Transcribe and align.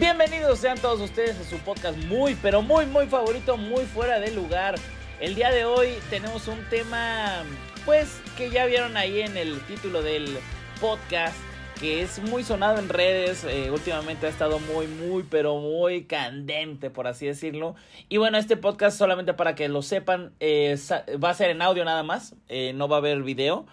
Bienvenidos 0.00 0.60
sean 0.60 0.78
todos 0.78 0.98
ustedes 0.98 1.38
a 1.38 1.44
su 1.44 1.58
podcast 1.58 1.98
muy, 2.06 2.34
pero 2.34 2.62
muy, 2.62 2.86
muy 2.86 3.04
favorito, 3.04 3.58
muy 3.58 3.84
fuera 3.84 4.18
de 4.18 4.30
lugar. 4.30 4.76
El 5.20 5.34
día 5.34 5.50
de 5.50 5.66
hoy 5.66 5.90
tenemos 6.08 6.48
un 6.48 6.58
tema, 6.70 7.42
pues, 7.84 8.18
que 8.34 8.48
ya 8.48 8.64
vieron 8.64 8.96
ahí 8.96 9.20
en 9.20 9.36
el 9.36 9.60
título 9.66 10.00
del 10.00 10.38
podcast, 10.80 11.36
que 11.78 12.00
es 12.00 12.18
muy 12.18 12.44
sonado 12.44 12.78
en 12.78 12.88
redes. 12.88 13.44
eh, 13.44 13.70
últimamente 13.70 14.24
ha 14.24 14.30
estado 14.30 14.58
muy, 14.58 14.86
muy, 14.86 15.22
pero 15.22 15.58
muy 15.58 16.04
candente, 16.04 16.88
por 16.88 17.06
así 17.06 17.26
decirlo. 17.26 17.74
Y 18.08 18.16
bueno, 18.16 18.38
este 18.38 18.56
podcast, 18.56 18.96
solamente 18.96 19.34
para 19.34 19.54
que 19.54 19.68
lo 19.68 19.82
sepan, 19.82 20.32
eh, 20.40 20.78
va 21.22 21.28
a 21.28 21.34
ser 21.34 21.50
en 21.50 21.60
audio 21.60 21.84
nada 21.84 22.02
más, 22.04 22.36
eh, 22.48 22.72
no 22.74 22.88
va 22.88 22.96
a 22.96 23.00
haber 23.00 23.22
video 23.22 23.66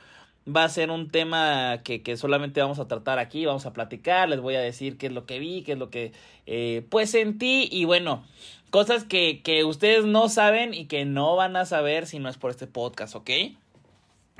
va 0.47 0.63
a 0.63 0.69
ser 0.69 0.91
un 0.91 1.09
tema 1.09 1.81
que, 1.83 2.01
que 2.01 2.17
solamente 2.17 2.61
vamos 2.61 2.79
a 2.79 2.87
tratar 2.87 3.19
aquí, 3.19 3.45
vamos 3.45 3.65
a 3.65 3.73
platicar, 3.73 4.29
les 4.29 4.39
voy 4.39 4.55
a 4.55 4.61
decir 4.61 4.97
qué 4.97 5.07
es 5.07 5.11
lo 5.11 5.25
que 5.25 5.39
vi, 5.39 5.61
qué 5.63 5.73
es 5.73 5.77
lo 5.77 5.89
que 5.89 6.13
eh, 6.45 6.85
pues 6.89 7.11
sentí 7.11 7.67
y 7.71 7.85
bueno, 7.85 8.23
cosas 8.69 9.03
que, 9.03 9.41
que 9.43 9.63
ustedes 9.63 10.05
no 10.05 10.29
saben 10.29 10.73
y 10.73 10.85
que 10.85 11.05
no 11.05 11.35
van 11.35 11.55
a 11.55 11.65
saber 11.65 12.07
si 12.07 12.19
no 12.19 12.29
es 12.29 12.37
por 12.37 12.51
este 12.51 12.67
podcast, 12.67 13.15
¿ok? 13.15 13.29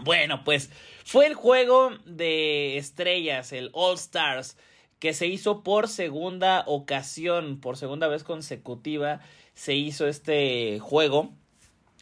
Bueno, 0.04 0.44
pues 0.44 0.70
fue 1.04 1.26
el 1.28 1.34
juego 1.34 1.92
de 2.06 2.78
estrellas, 2.78 3.52
el 3.52 3.72
All 3.74 3.96
Stars, 3.96 4.58
que 5.00 5.14
se 5.14 5.28
hizo 5.28 5.64
por 5.64 5.88
segunda 5.88 6.64
ocasión, 6.68 7.60
por 7.60 7.78
segunda 7.78 8.08
vez 8.08 8.24
consecutiva, 8.24 9.20
se 9.54 9.74
hizo 9.74 10.08
este 10.08 10.80
juego. 10.80 11.32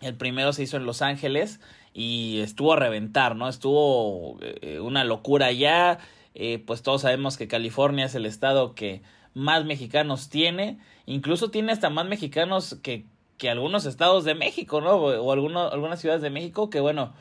El 0.01 0.15
primero 0.15 0.51
se 0.53 0.63
hizo 0.63 0.77
en 0.77 0.85
Los 0.85 1.01
Ángeles 1.01 1.59
y 1.97 2.41
estuvo 2.41 2.73
a 2.73 2.75
reventar, 2.75 3.37
¿no? 3.37 3.47
Estuvo 3.47 4.37
eh, 4.41 4.81
una 4.81 5.05
locura 5.05 5.53
ya. 5.53 5.99
Eh, 6.33 6.61
pues 6.67 6.83
todos 6.83 7.03
sabemos 7.03 7.37
que 7.37 7.47
California 7.47 8.05
es 8.05 8.15
el 8.15 8.25
estado 8.25 8.75
que 8.75 9.01
más 9.33 9.63
mexicanos 9.63 10.29
tiene. 10.29 10.77
Incluso 11.05 11.51
tiene 11.51 11.71
hasta 11.71 11.89
más 11.89 12.05
mexicanos 12.05 12.77
que, 12.83 13.05
que 13.37 13.49
algunos 13.49 13.85
estados 13.85 14.25
de 14.25 14.35
México, 14.35 14.81
¿no? 14.81 14.97
O, 14.97 15.31
algunas 15.31 16.01
ciudades 16.01 16.21
de 16.21 16.29
México 16.29 16.69
que, 16.69 16.81
bueno, 16.81 17.13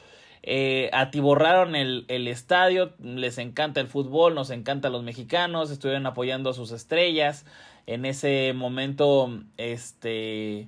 eh, 0.43 0.91
atiborraron 0.93 1.77
el, 1.77 2.05
el 2.09 2.27
estadio. 2.27 2.95
Les 2.99 3.39
encanta 3.39 3.81
el 3.81 3.87
fútbol, 3.87 4.35
nos 4.35 4.51
encanta 4.51 4.89
a 4.89 4.91
los 4.91 5.05
mexicanos. 5.05 5.71
Estuvieron 5.71 6.05
apoyando 6.07 6.51
a 6.51 6.53
sus 6.53 6.73
estrellas. 6.73 7.47
En 7.87 8.05
ese 8.05 8.53
momento, 8.57 9.41
este 9.57 10.67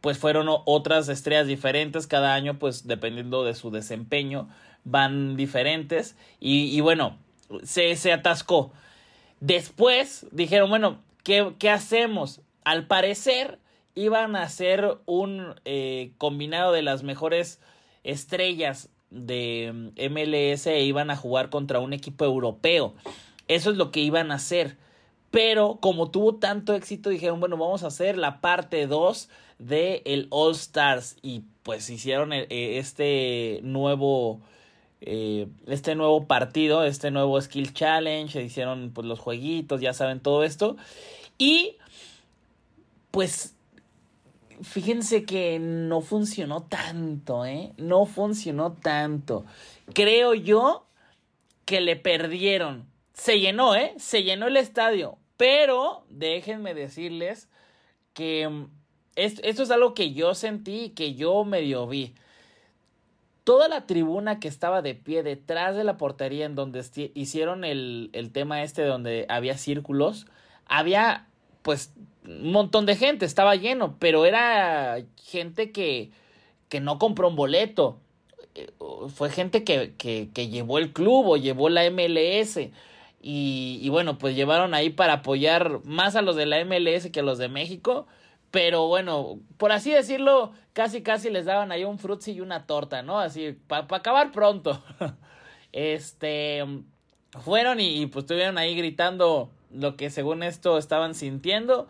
pues 0.00 0.18
fueron 0.18 0.46
otras 0.48 1.08
estrellas 1.08 1.46
diferentes 1.46 2.06
cada 2.06 2.34
año, 2.34 2.58
pues 2.58 2.86
dependiendo 2.86 3.44
de 3.44 3.54
su 3.54 3.70
desempeño, 3.70 4.48
van 4.84 5.36
diferentes. 5.36 6.16
Y, 6.40 6.76
y 6.76 6.80
bueno, 6.80 7.18
se, 7.62 7.96
se 7.96 8.12
atascó. 8.12 8.72
Después 9.40 10.26
dijeron, 10.30 10.70
bueno, 10.70 10.98
¿qué, 11.24 11.54
qué 11.58 11.70
hacemos? 11.70 12.40
Al 12.64 12.86
parecer 12.86 13.58
iban 13.94 14.36
a 14.36 14.42
hacer 14.42 14.98
un 15.06 15.54
eh, 15.64 16.12
combinado 16.18 16.72
de 16.72 16.82
las 16.82 17.02
mejores 17.02 17.60
estrellas 18.04 18.90
de 19.10 19.72
mm, 19.72 20.12
MLS 20.12 20.66
e 20.66 20.82
iban 20.82 21.10
a 21.10 21.16
jugar 21.16 21.50
contra 21.50 21.80
un 21.80 21.92
equipo 21.92 22.24
europeo. 22.24 22.94
Eso 23.48 23.70
es 23.70 23.76
lo 23.76 23.90
que 23.90 24.00
iban 24.00 24.30
a 24.30 24.36
hacer. 24.36 24.76
Pero 25.30 25.78
como 25.80 26.10
tuvo 26.10 26.36
tanto 26.36 26.74
éxito, 26.74 27.10
dijeron, 27.10 27.40
bueno, 27.40 27.56
vamos 27.56 27.82
a 27.82 27.88
hacer 27.88 28.16
la 28.16 28.40
parte 28.40 28.86
2 28.86 29.28
de 29.58 30.02
el 30.04 30.26
All 30.30 30.52
Stars. 30.52 31.16
Y 31.22 31.42
pues 31.62 31.88
hicieron 31.90 32.32
eh, 32.32 32.46
eh, 32.50 32.78
este 32.78 33.60
nuevo. 33.62 34.40
eh, 35.00 35.46
este 35.66 35.94
nuevo 35.94 36.26
partido, 36.26 36.84
este 36.84 37.10
nuevo 37.10 37.40
Skill 37.40 37.72
Challenge. 37.72 38.42
Hicieron 38.42 38.90
pues 38.92 39.06
los 39.06 39.18
jueguitos, 39.20 39.80
ya 39.80 39.92
saben 39.92 40.20
todo 40.20 40.44
esto. 40.44 40.76
Y 41.38 41.76
pues 43.10 43.54
fíjense 44.62 45.24
que 45.24 45.58
no 45.60 46.00
funcionó 46.00 46.62
tanto, 46.64 47.46
¿eh? 47.46 47.72
No 47.76 48.06
funcionó 48.06 48.72
tanto. 48.72 49.44
Creo 49.94 50.34
yo 50.34 50.84
que 51.64 51.80
le 51.80 51.96
perdieron. 51.96 52.86
Se 53.12 53.38
llenó, 53.40 53.74
¿eh? 53.76 53.94
Se 53.98 54.22
llenó 54.22 54.46
el 54.48 54.56
estadio. 54.56 55.18
Pero 55.36 56.04
déjenme 56.10 56.74
decirles 56.74 57.48
que 58.14 58.66
es- 59.18 59.40
esto 59.44 59.62
es 59.62 59.70
algo 59.70 59.94
que 59.94 60.12
yo 60.12 60.34
sentí 60.34 60.84
y 60.84 60.90
que 60.90 61.14
yo 61.14 61.44
medio 61.44 61.86
vi. 61.86 62.14
Toda 63.44 63.68
la 63.68 63.86
tribuna 63.86 64.40
que 64.40 64.48
estaba 64.48 64.82
de 64.82 64.94
pie 64.94 65.22
detrás 65.22 65.74
de 65.74 65.82
la 65.84 65.96
portería 65.96 66.44
en 66.44 66.54
donde 66.54 66.84
hicieron 67.14 67.64
el, 67.64 68.10
el 68.12 68.30
tema 68.30 68.62
este 68.62 68.82
donde 68.84 69.24
había 69.30 69.56
círculos, 69.56 70.26
había 70.66 71.26
pues 71.62 71.94
un 72.26 72.52
montón 72.52 72.84
de 72.84 72.94
gente, 72.96 73.24
estaba 73.24 73.54
lleno, 73.56 73.96
pero 73.98 74.26
era 74.26 74.98
gente 75.24 75.72
que, 75.72 76.10
que 76.68 76.80
no 76.80 76.98
compró 76.98 77.28
un 77.28 77.36
boleto. 77.36 77.98
Eh, 78.54 78.70
Fue 79.14 79.30
gente 79.30 79.64
que, 79.64 79.94
que, 79.96 80.28
que 80.34 80.48
llevó 80.48 80.76
el 80.78 80.92
club 80.92 81.26
o 81.28 81.36
llevó 81.38 81.70
la 81.70 81.84
MLS. 81.90 82.70
Y 83.22 83.88
bueno, 83.88 84.18
pues 84.18 84.36
llevaron 84.36 84.74
ahí 84.74 84.90
para 84.90 85.14
apoyar 85.14 85.80
más 85.84 86.16
a 86.16 86.22
los 86.22 86.36
de 86.36 86.46
la 86.46 86.60
MLS 86.64 87.10
que 87.10 87.20
a 87.20 87.22
los 87.22 87.38
de 87.38 87.48
México. 87.48 88.06
Pero 88.50 88.86
bueno, 88.86 89.38
por 89.58 89.72
así 89.72 89.90
decirlo, 89.90 90.52
casi 90.72 91.02
casi 91.02 91.28
les 91.30 91.44
daban 91.44 91.70
ahí 91.70 91.84
un 91.84 91.98
frutzi 91.98 92.32
y 92.32 92.40
una 92.40 92.66
torta, 92.66 93.02
¿no? 93.02 93.18
Así, 93.18 93.56
para 93.66 93.86
acabar 93.90 94.32
pronto. 94.32 94.82
este, 95.72 96.64
fueron 97.44 97.80
y, 97.80 98.06
pues 98.06 98.24
estuvieron 98.24 98.56
ahí 98.56 98.74
gritando 98.74 99.50
lo 99.72 99.96
que 99.96 100.08
según 100.08 100.42
esto 100.42 100.78
estaban 100.78 101.14
sintiendo. 101.14 101.88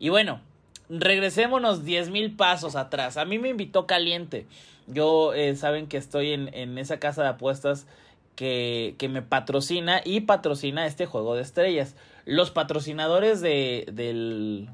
Y 0.00 0.08
bueno, 0.08 0.40
regresémonos 0.88 1.84
10 1.84 2.10
mil 2.10 2.34
pasos 2.34 2.74
atrás. 2.74 3.16
A 3.16 3.24
mí 3.24 3.38
me 3.38 3.50
invitó 3.50 3.86
caliente. 3.86 4.46
Yo, 4.88 5.32
eh, 5.34 5.54
saben 5.54 5.86
que 5.86 5.96
estoy 5.96 6.32
en, 6.32 6.52
en 6.54 6.76
esa 6.78 6.98
casa 6.98 7.22
de 7.22 7.28
apuestas 7.28 7.86
que, 8.34 8.96
que 8.98 9.08
me 9.08 9.22
patrocina 9.22 10.00
y 10.04 10.22
patrocina 10.22 10.86
este 10.86 11.06
juego 11.06 11.36
de 11.36 11.42
estrellas. 11.42 11.94
Los 12.24 12.50
patrocinadores 12.50 13.40
de, 13.40 13.86
del 13.92 14.68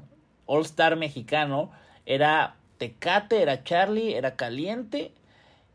All 0.47 0.63
Star 0.63 0.95
mexicano 0.95 1.71
era 2.05 2.55
Tecate, 2.77 3.41
era 3.41 3.63
Charlie, 3.63 4.15
era 4.15 4.35
Caliente 4.35 5.11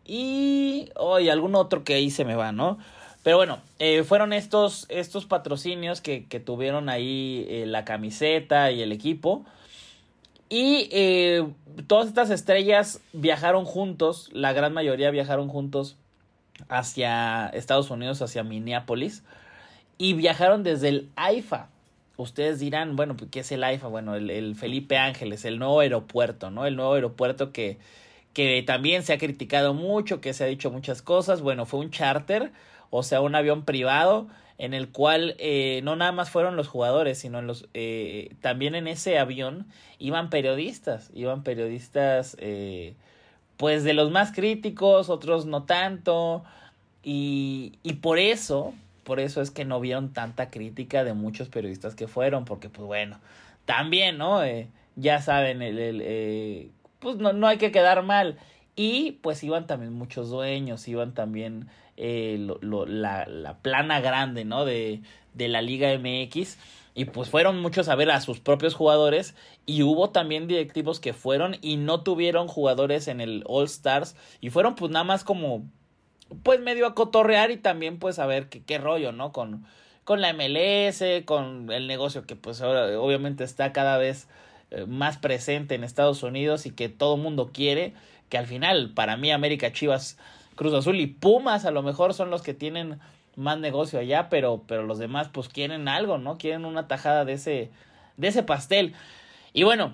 y, 0.04 0.90
oh, 0.96 1.20
y 1.20 1.28
algún 1.28 1.54
otro 1.54 1.84
que 1.84 1.94
ahí 1.94 2.10
se 2.10 2.24
me 2.24 2.34
va, 2.34 2.52
¿no? 2.52 2.78
Pero 3.22 3.36
bueno, 3.36 3.60
eh, 3.78 4.02
fueron 4.02 4.32
estos, 4.32 4.86
estos 4.88 5.26
patrocinios 5.26 6.00
que, 6.00 6.26
que 6.26 6.40
tuvieron 6.40 6.88
ahí 6.88 7.46
eh, 7.48 7.66
la 7.66 7.84
camiseta 7.84 8.72
y 8.72 8.82
el 8.82 8.90
equipo. 8.90 9.44
Y 10.48 10.88
eh, 10.90 11.48
todas 11.86 12.08
estas 12.08 12.30
estrellas 12.30 13.00
viajaron 13.12 13.64
juntos, 13.64 14.28
la 14.32 14.52
gran 14.52 14.74
mayoría 14.74 15.10
viajaron 15.10 15.48
juntos 15.48 15.96
hacia 16.68 17.46
Estados 17.48 17.90
Unidos, 17.90 18.20
hacia 18.22 18.42
Minneapolis. 18.42 19.22
Y 19.98 20.14
viajaron 20.14 20.64
desde 20.64 20.88
el 20.88 21.08
AIFA. 21.14 21.68
Ustedes 22.16 22.58
dirán, 22.58 22.96
bueno, 22.96 23.16
¿qué 23.30 23.40
es 23.40 23.52
el 23.52 23.64
AIFA? 23.64 23.88
Bueno, 23.88 24.14
el, 24.14 24.30
el 24.30 24.54
Felipe 24.54 24.98
Ángeles, 24.98 25.44
el 25.44 25.58
nuevo 25.58 25.80
aeropuerto, 25.80 26.50
¿no? 26.50 26.66
El 26.66 26.76
nuevo 26.76 26.94
aeropuerto 26.94 27.52
que, 27.52 27.78
que 28.34 28.62
también 28.62 29.02
se 29.02 29.12
ha 29.12 29.18
criticado 29.18 29.74
mucho, 29.74 30.20
que 30.20 30.32
se 30.34 30.44
ha 30.44 30.46
dicho 30.46 30.70
muchas 30.70 31.02
cosas. 31.02 31.40
Bueno, 31.40 31.66
fue 31.66 31.80
un 31.80 31.90
charter, 31.90 32.52
o 32.90 33.02
sea, 33.02 33.20
un 33.20 33.34
avión 33.34 33.64
privado 33.64 34.28
en 34.58 34.74
el 34.74 34.90
cual 34.90 35.34
eh, 35.38 35.80
no 35.82 35.96
nada 35.96 36.12
más 36.12 36.30
fueron 36.30 36.54
los 36.56 36.68
jugadores, 36.68 37.18
sino 37.18 37.40
en 37.40 37.46
los, 37.48 37.66
eh, 37.74 38.34
también 38.40 38.74
en 38.74 38.86
ese 38.86 39.18
avión 39.18 39.66
iban 39.98 40.30
periodistas, 40.30 41.10
iban 41.14 41.42
periodistas 41.42 42.36
eh, 42.38 42.94
pues 43.56 43.82
de 43.82 43.94
los 43.94 44.12
más 44.12 44.30
críticos, 44.30 45.08
otros 45.08 45.46
no 45.46 45.64
tanto, 45.64 46.44
y, 47.02 47.72
y 47.82 47.94
por 47.94 48.20
eso, 48.20 48.74
por 49.04 49.20
eso 49.20 49.40
es 49.42 49.50
que 49.50 49.64
no 49.64 49.80
vieron 49.80 50.12
tanta 50.12 50.50
crítica 50.50 51.04
de 51.04 51.14
muchos 51.14 51.48
periodistas 51.48 51.94
que 51.94 52.08
fueron, 52.08 52.44
porque 52.44 52.68
pues 52.68 52.86
bueno, 52.86 53.20
también, 53.64 54.18
¿no? 54.18 54.44
Eh, 54.44 54.68
ya 54.96 55.20
saben, 55.20 55.62
el, 55.62 55.78
el 55.78 56.00
eh, 56.04 56.70
pues 56.98 57.16
no, 57.16 57.32
no 57.32 57.46
hay 57.46 57.58
que 57.58 57.72
quedar 57.72 58.02
mal. 58.02 58.38
Y 58.74 59.12
pues 59.22 59.42
iban 59.44 59.66
también 59.66 59.92
muchos 59.92 60.30
dueños, 60.30 60.88
iban 60.88 61.12
también 61.12 61.68
eh, 61.96 62.36
lo, 62.38 62.58
lo, 62.62 62.86
la, 62.86 63.26
la, 63.26 63.58
plana 63.58 64.00
grande, 64.00 64.44
¿no? 64.44 64.64
De, 64.64 65.02
de 65.34 65.48
la 65.48 65.60
Liga 65.60 65.90
MX. 65.98 66.58
Y 66.94 67.06
pues 67.06 67.28
fueron 67.30 67.60
muchos 67.60 67.88
a 67.88 67.94
ver 67.94 68.10
a 68.10 68.20
sus 68.20 68.40
propios 68.40 68.74
jugadores. 68.74 69.34
Y 69.66 69.82
hubo 69.82 70.10
también 70.10 70.46
directivos 70.46 71.00
que 71.00 71.12
fueron 71.12 71.56
y 71.60 71.76
no 71.76 72.02
tuvieron 72.02 72.48
jugadores 72.48 73.08
en 73.08 73.20
el 73.20 73.44
All 73.46 73.64
Stars. 73.64 74.16
Y 74.40 74.50
fueron 74.50 74.74
pues 74.74 74.90
nada 74.90 75.04
más 75.04 75.24
como, 75.24 75.66
pues 76.42 76.60
medio 76.60 76.86
a 76.86 76.94
cotorrear 76.94 77.50
y 77.50 77.56
también 77.56 77.98
pues 77.98 78.18
a 78.18 78.26
ver 78.26 78.48
qué, 78.48 78.62
qué 78.62 78.78
rollo, 78.78 79.12
¿no? 79.12 79.32
Con, 79.32 79.64
con 80.04 80.20
la 80.20 80.32
MLS, 80.32 81.02
con 81.24 81.70
el 81.70 81.86
negocio 81.86 82.26
que 82.26 82.36
pues 82.36 82.60
ahora 82.60 82.98
obviamente 83.00 83.44
está 83.44 83.72
cada 83.72 83.98
vez 83.98 84.28
eh, 84.70 84.86
más 84.86 85.18
presente 85.18 85.74
en 85.74 85.84
Estados 85.84 86.22
Unidos 86.22 86.66
y 86.66 86.70
que 86.70 86.88
todo 86.88 87.16
mundo 87.16 87.50
quiere 87.52 87.94
que 88.32 88.38
al 88.38 88.46
final, 88.46 88.92
para 88.94 89.18
mí, 89.18 89.30
América, 89.30 89.72
Chivas, 89.72 90.16
Cruz 90.54 90.72
Azul 90.72 90.98
y 91.00 91.06
Pumas 91.06 91.66
a 91.66 91.70
lo 91.70 91.82
mejor 91.82 92.14
son 92.14 92.30
los 92.30 92.40
que 92.40 92.54
tienen 92.54 92.98
más 93.36 93.58
negocio 93.58 93.98
allá, 93.98 94.30
pero, 94.30 94.62
pero 94.66 94.84
los 94.84 94.98
demás 94.98 95.28
pues 95.28 95.50
quieren 95.50 95.86
algo, 95.86 96.16
¿no? 96.16 96.38
Quieren 96.38 96.64
una 96.64 96.88
tajada 96.88 97.26
de 97.26 97.34
ese, 97.34 97.70
de 98.16 98.28
ese 98.28 98.42
pastel. 98.42 98.94
Y 99.52 99.64
bueno, 99.64 99.92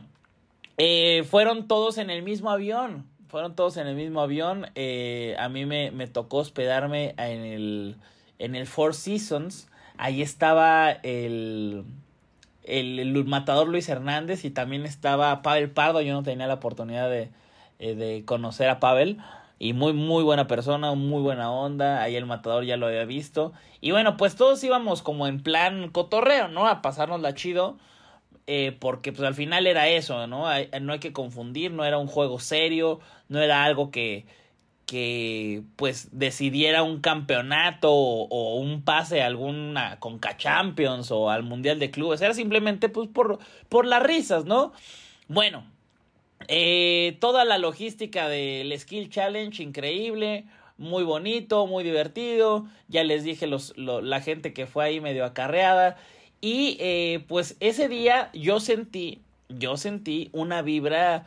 eh, 0.76 1.25
fueron 1.29 1.67
todos 1.67 1.99
en 1.99 2.11
el 2.11 2.23
mismo 2.23 2.50
avión, 2.50 3.06
fueron 3.28 3.54
todos 3.54 3.76
en 3.76 3.86
el 3.86 3.94
mismo 3.94 4.20
avión. 4.20 4.66
Eh, 4.75 5.36
a 5.38 5.48
mí 5.48 5.66
me, 5.66 5.90
me, 5.90 6.06
tocó 6.06 6.38
hospedarme 6.38 7.14
en 7.19 7.44
el, 7.44 7.96
en 8.38 8.54
el 8.54 8.66
Four 8.66 8.94
Seasons. 8.94 9.69
Ahí 9.96 10.22
estaba 10.22 10.90
el, 10.90 11.84
el, 12.64 12.98
el 12.98 13.25
matador 13.25 13.69
Luis 13.69 13.88
Hernández 13.88 14.44
y 14.44 14.50
también 14.50 14.84
estaba 14.84 15.42
Pavel 15.42 15.70
Pardo. 15.70 16.00
Yo 16.00 16.14
no 16.14 16.22
tenía 16.22 16.46
la 16.46 16.54
oportunidad 16.54 17.10
de, 17.10 17.30
eh, 17.78 17.94
de 17.94 18.25
conocer 18.25 18.69
a 18.70 18.80
Pavel. 18.80 19.19
Y 19.60 19.72
muy, 19.72 19.92
muy 19.92 20.22
buena 20.22 20.46
persona, 20.46 20.94
muy 20.94 21.20
buena 21.20 21.50
onda. 21.50 22.00
Ahí 22.00 22.16
el 22.16 22.26
matador 22.26 22.64
ya 22.64 22.76
lo 22.76 22.86
había 22.86 23.04
visto. 23.04 23.52
Y 23.81 23.90
bueno, 23.90 24.16
pues 24.16 24.36
todos 24.36 24.62
íbamos 24.64 25.02
como 25.02 25.26
en 25.26 25.42
plan 25.42 25.90
cotorreo, 25.90 26.48
¿no? 26.48 26.66
A 26.66 26.81
pasárnosla 26.81 27.34
chido. 27.34 27.76
Eh, 28.50 28.74
porque 28.80 29.12
pues 29.12 29.28
al 29.28 29.34
final 29.34 29.66
era 29.66 29.88
eso, 29.88 30.26
¿no? 30.26 30.48
Hay, 30.48 30.70
no 30.80 30.94
hay 30.94 31.00
que 31.00 31.12
confundir, 31.12 31.70
no 31.70 31.84
era 31.84 31.98
un 31.98 32.06
juego 32.06 32.40
serio, 32.40 32.98
no 33.28 33.42
era 33.42 33.62
algo 33.62 33.90
que, 33.90 34.24
que 34.86 35.64
pues 35.76 36.08
decidiera 36.12 36.82
un 36.82 37.02
campeonato 37.02 37.92
o, 37.92 38.54
un 38.56 38.80
pase 38.84 39.20
a 39.20 39.26
alguna 39.26 40.00
Conca 40.00 40.38
Champions 40.38 41.10
o 41.10 41.28
al 41.28 41.42
Mundial 41.42 41.78
de 41.78 41.90
Clubes. 41.90 42.22
Era 42.22 42.32
simplemente 42.32 42.88
pues 42.88 43.10
por, 43.10 43.38
por 43.68 43.84
las 43.84 44.02
risas, 44.02 44.46
¿no? 44.46 44.72
Bueno, 45.28 45.66
eh, 46.48 47.18
toda 47.20 47.44
la 47.44 47.58
logística 47.58 48.30
del 48.30 48.72
Skill 48.80 49.10
Challenge, 49.10 49.62
increíble, 49.62 50.46
muy 50.78 51.04
bonito, 51.04 51.66
muy 51.66 51.84
divertido. 51.84 52.66
Ya 52.88 53.04
les 53.04 53.24
dije 53.24 53.46
los, 53.46 53.76
lo, 53.76 54.00
la 54.00 54.22
gente 54.22 54.54
que 54.54 54.66
fue 54.66 54.86
ahí 54.86 55.00
medio 55.02 55.26
acarreada. 55.26 55.98
Y 56.40 56.76
eh, 56.81 57.25
pues 57.26 57.56
ese 57.61 57.88
día 57.88 58.31
yo 58.32 58.61
sentí, 58.61 59.23
yo 59.49 59.76
sentí 59.76 60.31
una 60.32 60.62
vibra 60.62 61.25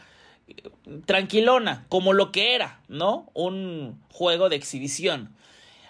tranquilona, 1.05 1.85
como 1.89 2.13
lo 2.13 2.31
que 2.31 2.55
era, 2.55 2.81
¿no? 2.87 3.29
Un 3.33 4.01
juego 4.11 4.49
de 4.49 4.55
exhibición. 4.55 5.33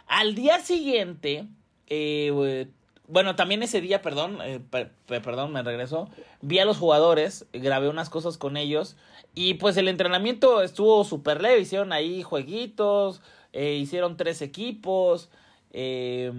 Al 0.08 0.36
día 0.36 0.60
siguiente, 0.60 1.48
eh, 1.88 2.68
bueno, 3.12 3.36
también 3.36 3.62
ese 3.62 3.82
día, 3.82 4.02
perdón, 4.02 4.38
eh, 4.42 4.62
per, 4.70 4.94
perdón, 5.06 5.52
me 5.52 5.62
regreso, 5.64 6.08
vi 6.42 6.60
a 6.60 6.66
los 6.66 6.78
jugadores, 6.78 7.46
grabé 7.52 7.90
unas 7.90 8.10
cosas 8.10 8.38
con 8.38 8.56
ellos 8.56 8.96
y 9.36 9.56
pues 9.56 9.76
el 9.76 9.90
entrenamiento 9.90 10.62
estuvo 10.62 11.04
súper 11.04 11.42
leve, 11.42 11.60
hicieron 11.60 11.92
ahí 11.92 12.24
jueguitos, 12.24 13.22
eh, 13.52 13.74
hicieron 13.74 14.16
tres 14.16 14.42
equipos, 14.42 15.30
eh, 15.74 16.32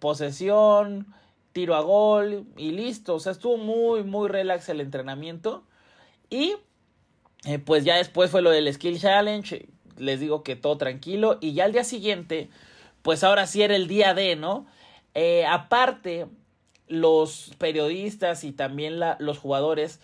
posesión, 0.00 1.06
tiro 1.52 1.74
a 1.74 1.80
gol 1.80 2.46
y 2.56 2.72
listo, 2.72 3.14
o 3.14 3.20
sea, 3.20 3.32
estuvo 3.32 3.56
muy, 3.56 4.02
muy 4.02 4.28
relax 4.28 4.68
el 4.68 4.80
entrenamiento 4.80 5.64
y 6.30 6.54
eh, 7.44 7.58
pues 7.58 7.84
ya 7.84 7.96
después 7.96 8.30
fue 8.30 8.42
lo 8.42 8.50
del 8.50 8.72
Skill 8.72 9.00
Challenge, 9.00 9.68
les 9.98 10.20
digo 10.20 10.42
que 10.42 10.56
todo 10.56 10.78
tranquilo 10.78 11.38
y 11.40 11.54
ya 11.54 11.64
al 11.64 11.72
día 11.72 11.84
siguiente, 11.84 12.50
pues 13.02 13.24
ahora 13.24 13.46
sí 13.46 13.62
era 13.62 13.76
el 13.76 13.88
día 13.88 14.14
de, 14.14 14.36
¿no? 14.36 14.66
Eh, 15.14 15.44
aparte, 15.46 16.26
los 16.88 17.52
periodistas 17.58 18.44
y 18.44 18.52
también 18.52 18.98
la, 18.98 19.16
los 19.18 19.38
jugadores, 19.38 20.00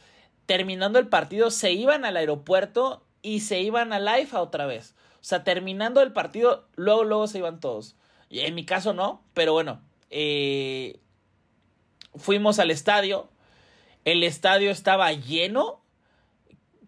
terminando 0.47 0.99
el 0.99 1.09
partido, 1.09 1.51
se 1.51 1.73
iban 1.73 2.05
al 2.05 2.17
aeropuerto 2.17 3.05
y 3.23 3.41
se 3.41 3.61
iban 3.61 3.93
a 3.93 4.01
live 4.01 4.31
otra 4.33 4.67
vez. 4.67 4.95
O 5.21 5.25
sea, 5.25 5.45
terminando 5.45 6.01
el 6.01 6.13
partido, 6.13 6.67
luego, 6.77 7.05
luego 7.05 7.27
se 7.27 7.39
iban 7.39 7.61
todos. 7.61 7.97
En 8.31 8.55
mi 8.55 8.65
caso 8.65 8.93
no, 8.93 9.23
pero 9.35 9.53
bueno, 9.53 9.81
eh, 10.11 11.01
fuimos 12.19 12.59
al 12.59 12.71
estadio. 12.71 13.29
El 14.05 14.23
estadio 14.23 14.71
estaba 14.71 15.13
lleno. 15.13 15.81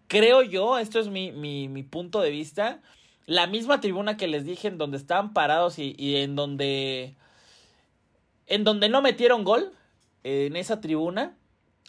Creo 0.06 0.43
yo, 0.43 0.79
esto 0.79 0.99
es 0.99 1.09
mi, 1.09 1.32
mi, 1.32 1.82
punto 1.82 2.21
de 2.21 2.31
vista. 2.31 2.81
La 3.27 3.47
misma 3.47 3.81
tribuna 3.81 4.17
que 4.17 4.29
les 4.29 4.44
dije 4.44 4.69
en 4.69 4.79
donde 4.79 4.97
estaban 4.97 5.32
parados 5.32 5.79
y, 5.79 5.94
y 5.99 6.17
en 6.17 6.37
donde 6.37 7.15
en 8.47 8.65
donde 8.65 8.88
no 8.88 9.00
metieron 9.00 9.44
gol, 9.44 9.73
en 10.25 10.56
esa 10.56 10.81
tribuna, 10.81 11.37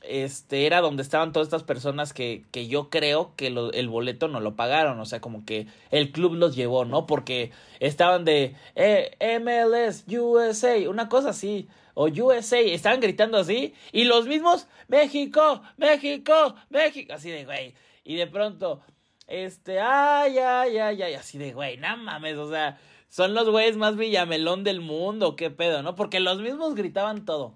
este 0.02 0.66
era 0.66 0.82
donde 0.82 1.04
estaban 1.04 1.32
todas 1.32 1.48
estas 1.48 1.64
personas 1.64 2.14
que, 2.14 2.44
que 2.52 2.68
yo 2.68 2.90
creo 2.90 3.34
que 3.36 3.48
el 3.48 3.90
boleto 3.90 4.28
no 4.28 4.40
lo 4.40 4.56
pagaron, 4.56 5.00
o 5.00 5.06
sea, 5.06 5.22
como 5.22 5.46
que 5.46 5.68
el 5.92 6.12
club 6.12 6.34
los 6.34 6.56
llevó, 6.56 6.86
¿no? 6.86 7.06
Porque 7.06 7.52
estaban 7.80 8.26
de 8.26 8.56
eh, 8.76 9.16
MLS, 9.40 10.06
USA, 10.08 10.90
una 10.90 11.10
cosa 11.10 11.30
así, 11.30 11.68
o 11.94 12.08
USA, 12.08 12.60
estaban 12.60 13.00
gritando 13.00 13.38
así, 13.38 13.74
y 13.92 14.06
los 14.06 14.28
mismos, 14.28 14.68
México, 14.88 15.62
México, 15.78 16.56
México, 16.70 17.14
así 17.14 17.30
de, 17.30 17.46
güey, 17.46 17.76
y 18.04 18.16
de 18.16 18.28
pronto, 18.28 18.82
este, 19.28 19.80
ay, 19.80 20.38
ay, 20.40 20.78
ay, 20.78 21.02
ay, 21.02 21.14
así 21.14 21.38
de, 21.38 21.54
güey, 21.54 21.78
no 21.78 21.96
mames, 21.98 22.38
o 22.38 22.50
sea, 22.50 22.80
son 23.08 23.34
los 23.34 23.50
güeyes 23.50 23.78
más 23.78 23.98
villamelón 23.98 24.64
del 24.64 24.82
mundo, 24.82 25.36
qué 25.36 25.52
pedo, 25.52 25.84
¿no? 25.84 25.96
Porque 25.96 26.20
los 26.20 26.40
mismos 26.40 26.76
gritaban 26.76 27.26
todo. 27.26 27.56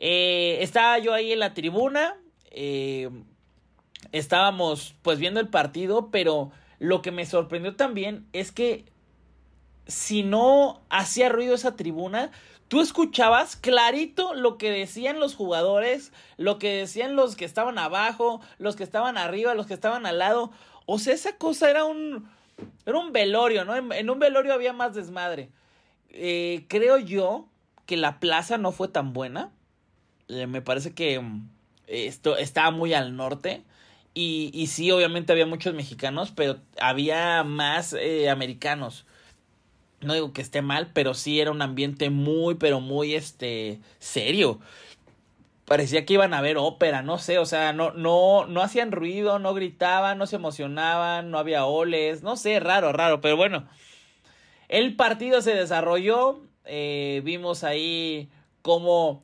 Eh, 0.00 0.58
estaba 0.62 0.98
yo 0.98 1.14
ahí 1.14 1.32
en 1.32 1.38
la 1.38 1.54
tribuna, 1.54 2.16
eh, 2.50 3.10
estábamos 4.12 4.96
pues 5.02 5.18
viendo 5.18 5.40
el 5.40 5.48
partido, 5.48 6.10
pero 6.10 6.50
lo 6.78 7.02
que 7.02 7.12
me 7.12 7.26
sorprendió 7.26 7.76
también 7.76 8.26
es 8.32 8.50
que 8.50 8.86
si 9.86 10.22
no 10.22 10.80
hacía 10.88 11.28
ruido 11.28 11.54
esa 11.54 11.76
tribuna, 11.76 12.30
tú 12.68 12.80
escuchabas 12.80 13.56
clarito 13.56 14.32
lo 14.34 14.56
que 14.56 14.70
decían 14.70 15.20
los 15.20 15.34
jugadores, 15.34 16.12
lo 16.38 16.58
que 16.58 16.76
decían 16.76 17.16
los 17.16 17.36
que 17.36 17.44
estaban 17.44 17.78
abajo, 17.78 18.40
los 18.58 18.76
que 18.76 18.84
estaban 18.84 19.18
arriba, 19.18 19.54
los 19.54 19.66
que 19.66 19.74
estaban 19.74 20.06
al 20.06 20.18
lado. 20.18 20.50
O 20.86 20.98
sea, 20.98 21.12
esa 21.12 21.36
cosa 21.36 21.68
era 21.68 21.84
un, 21.84 22.28
era 22.86 22.98
un 22.98 23.12
velorio, 23.12 23.64
¿no? 23.64 23.76
En, 23.76 24.08
un 24.08 24.18
velorio 24.18 24.54
había 24.54 24.72
más 24.72 24.94
desmadre. 24.94 25.50
Eh, 26.10 26.64
creo 26.68 26.98
yo 26.98 27.48
que 27.86 27.96
la 27.96 28.20
plaza 28.20 28.56
no 28.56 28.72
fue 28.72 28.88
tan 28.88 29.12
buena. 29.12 29.52
Eh, 30.30 30.46
me 30.46 30.62
parece 30.62 30.94
que 30.94 31.20
mm, 31.20 31.48
esto 31.86 32.36
estaba 32.36 32.70
muy 32.70 32.94
al 32.94 33.16
norte. 33.16 33.62
Y, 34.14 34.50
y, 34.52 34.66
sí, 34.66 34.90
obviamente 34.90 35.32
había 35.32 35.46
muchos 35.46 35.74
mexicanos, 35.74 36.32
pero 36.32 36.58
había 36.80 37.44
más 37.44 37.92
eh, 37.92 38.28
americanos 38.28 39.06
no 40.00 40.14
digo 40.14 40.32
que 40.32 40.42
esté 40.42 40.62
mal, 40.62 40.90
pero 40.92 41.14
sí 41.14 41.40
era 41.40 41.50
un 41.50 41.62
ambiente 41.62 42.10
muy, 42.10 42.54
pero 42.54 42.80
muy, 42.80 43.14
este, 43.14 43.80
serio. 43.98 44.60
Parecía 45.66 46.04
que 46.04 46.14
iban 46.14 46.34
a 46.34 46.40
ver 46.40 46.56
ópera, 46.56 47.02
no 47.02 47.18
sé, 47.18 47.38
o 47.38 47.46
sea, 47.46 47.72
no, 47.72 47.92
no, 47.92 48.46
no 48.46 48.62
hacían 48.62 48.92
ruido, 48.92 49.38
no 49.38 49.54
gritaban, 49.54 50.18
no 50.18 50.26
se 50.26 50.36
emocionaban, 50.36 51.30
no 51.30 51.38
había 51.38 51.66
oles, 51.66 52.22
no 52.22 52.36
sé, 52.36 52.58
raro, 52.60 52.92
raro, 52.92 53.20
pero 53.20 53.36
bueno. 53.36 53.68
El 54.68 54.96
partido 54.96 55.42
se 55.42 55.54
desarrolló, 55.54 56.42
eh, 56.64 57.22
vimos 57.24 57.64
ahí 57.64 58.30
cómo 58.62 59.22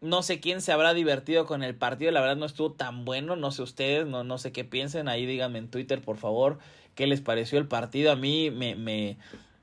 no 0.00 0.22
sé 0.22 0.40
quién 0.40 0.60
se 0.60 0.72
habrá 0.72 0.94
divertido 0.94 1.46
con 1.46 1.62
el 1.62 1.74
partido, 1.74 2.10
la 2.12 2.20
verdad 2.20 2.36
no 2.36 2.46
estuvo 2.46 2.72
tan 2.72 3.04
bueno, 3.04 3.36
no 3.36 3.50
sé 3.50 3.62
ustedes, 3.62 4.06
no, 4.06 4.24
no 4.24 4.38
sé 4.38 4.52
qué 4.52 4.64
piensen, 4.64 5.08
ahí 5.08 5.26
díganme 5.26 5.58
en 5.58 5.68
Twitter 5.68 6.00
por 6.00 6.16
favor 6.16 6.58
qué 6.98 7.06
les 7.06 7.20
pareció 7.20 7.60
el 7.60 7.68
partido, 7.68 8.10
a 8.10 8.16
mí 8.16 8.50
me, 8.50 8.74
me, 8.74 9.16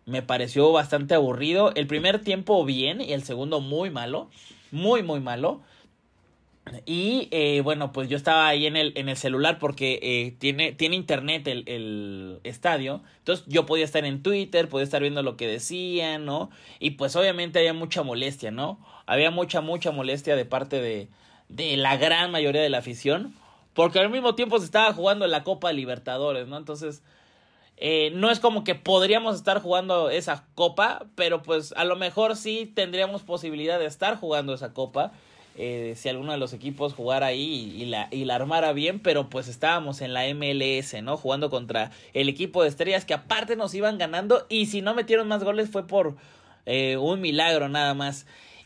me 0.05 0.21
pareció 0.21 0.71
bastante 0.71 1.15
aburrido. 1.15 1.73
El 1.75 1.85
primer 1.85 2.23
tiempo 2.23 2.63
bien 2.63 3.01
y 3.01 3.11
el 3.11 3.23
segundo 3.23 3.59
muy 3.59 3.89
malo. 3.89 4.29
Muy, 4.71 5.03
muy 5.03 5.19
malo. 5.19 5.61
Y 6.85 7.27
eh, 7.31 7.61
bueno, 7.61 7.91
pues 7.91 8.09
yo 8.09 8.17
estaba 8.17 8.47
ahí 8.47 8.65
en 8.65 8.75
el, 8.75 8.93
en 8.95 9.09
el 9.09 9.17
celular 9.17 9.59
porque 9.59 9.99
eh, 10.01 10.35
tiene, 10.39 10.71
tiene 10.71 10.95
internet 10.95 11.47
el, 11.47 11.63
el, 11.67 12.39
estadio. 12.43 13.01
Entonces 13.19 13.45
yo 13.47 13.65
podía 13.65 13.85
estar 13.85 14.05
en 14.05 14.23
Twitter, 14.23 14.69
podía 14.69 14.85
estar 14.85 15.01
viendo 15.01 15.21
lo 15.21 15.37
que 15.37 15.45
decían, 15.45 16.25
¿no? 16.25 16.49
Y 16.79 16.91
pues 16.91 17.15
obviamente 17.15 17.59
había 17.59 17.73
mucha 17.73 18.01
molestia, 18.01 18.49
¿no? 18.49 18.79
Había 19.05 19.31
mucha, 19.31 19.61
mucha 19.61 19.91
molestia 19.91 20.35
de 20.35 20.45
parte 20.45 20.81
de, 20.81 21.07
de 21.49 21.77
la 21.77 21.97
gran 21.97 22.31
mayoría 22.31 22.61
de 22.61 22.69
la 22.69 22.79
afición. 22.79 23.33
Porque 23.73 23.99
al 23.99 24.09
mismo 24.09 24.35
tiempo 24.35 24.57
se 24.59 24.65
estaba 24.65 24.93
jugando 24.93 25.27
la 25.27 25.43
Copa 25.43 25.73
Libertadores, 25.73 26.47
¿no? 26.47 26.57
Entonces 26.57 27.03
eh, 27.77 28.11
no 28.13 28.31
es 28.31 28.39
como 28.39 28.63
que 28.63 28.75
podríamos 28.75 29.35
estar 29.35 29.61
jugando 29.61 30.09
esa 30.09 30.45
copa, 30.55 31.05
pero 31.15 31.43
pues 31.43 31.73
a 31.75 31.83
lo 31.83 31.97
mejor 31.97 32.37
sí 32.37 32.71
tendríamos 32.73 33.23
posibilidad 33.23 33.77
de 33.79 33.85
estar 33.85 34.17
jugando 34.17 34.53
esa 34.53 34.73
copa. 34.73 35.11
Eh, 35.57 35.93
si 35.97 36.09
alguno 36.09 36.33
de 36.33 36.37
los 36.37 36.51
equipos 36.51 36.93
jugara 36.93 37.27
ahí 37.27 37.73
y 37.77 37.85
la, 37.85 38.09
y 38.11 38.25
la 38.25 38.35
armara 38.35 38.73
bien, 38.73 38.99
pero 38.99 39.29
pues 39.29 39.47
estábamos 39.47 40.01
en 40.01 40.13
la 40.13 40.25
MLS, 40.33 41.01
¿no? 41.01 41.17
Jugando 41.17 41.49
contra 41.49 41.91
el 42.13 42.27
equipo 42.29 42.63
de 42.63 42.69
estrellas 42.69 43.05
que 43.05 43.13
aparte 43.13 43.55
nos 43.55 43.73
iban 43.73 43.97
ganando 43.97 44.45
y 44.49 44.65
si 44.65 44.81
no 44.81 44.93
metieron 44.93 45.27
más 45.27 45.43
goles 45.43 45.69
fue 45.69 45.87
por 45.87 46.15
eh, 46.65 46.97
un 46.97 47.21
milagro 47.21 47.69
nada 47.69 47.93
más. 47.93 48.25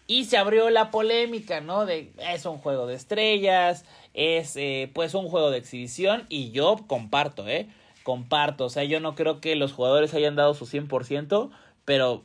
Y 0.09 0.25
se 0.25 0.37
abrió 0.37 0.69
la 0.69 0.91
polémica, 0.91 1.61
¿no? 1.61 1.85
De 1.85 2.11
es 2.17 2.45
un 2.45 2.57
juego 2.57 2.87
de 2.87 2.95
estrellas, 2.95 3.85
es 4.13 4.57
pues 4.93 5.13
un 5.13 5.29
juego 5.29 5.51
de 5.51 5.59
exhibición 5.59 6.25
y 6.27 6.51
yo 6.51 6.83
comparto, 6.87 7.47
¿eh? 7.47 7.69
comparto. 8.09 8.65
O 8.65 8.69
sea, 8.69 8.83
yo 8.85 8.99
no 8.99 9.13
creo 9.13 9.39
que 9.39 9.55
los 9.55 9.71
jugadores 9.71 10.15
hayan 10.15 10.35
dado 10.35 10.55
su 10.55 10.65
100%, 10.65 11.51
pero 11.85 12.23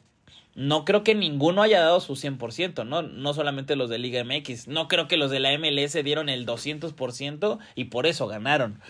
no 0.55 0.87
creo 0.87 1.05
que 1.05 1.15
ninguno 1.15 1.61
haya 1.61 1.81
dado 1.81 2.01
su 2.01 2.15
100%, 2.15 2.87
¿no? 2.87 3.03
No 3.03 3.35
solamente 3.35 3.77
los 3.77 3.91
de 3.91 3.99
Liga 3.99 4.25
MX. 4.25 4.67
No 4.67 4.89
creo 4.89 5.09
que 5.09 5.19
los 5.19 5.31
de 5.31 5.41
la 5.41 5.57
MLS 5.59 5.93
dieron 6.03 6.31
el 6.31 6.47
200% 6.47 7.59
y 7.75 7.85
por 7.85 8.07
eso 8.07 8.27
ganaron. 8.27 8.81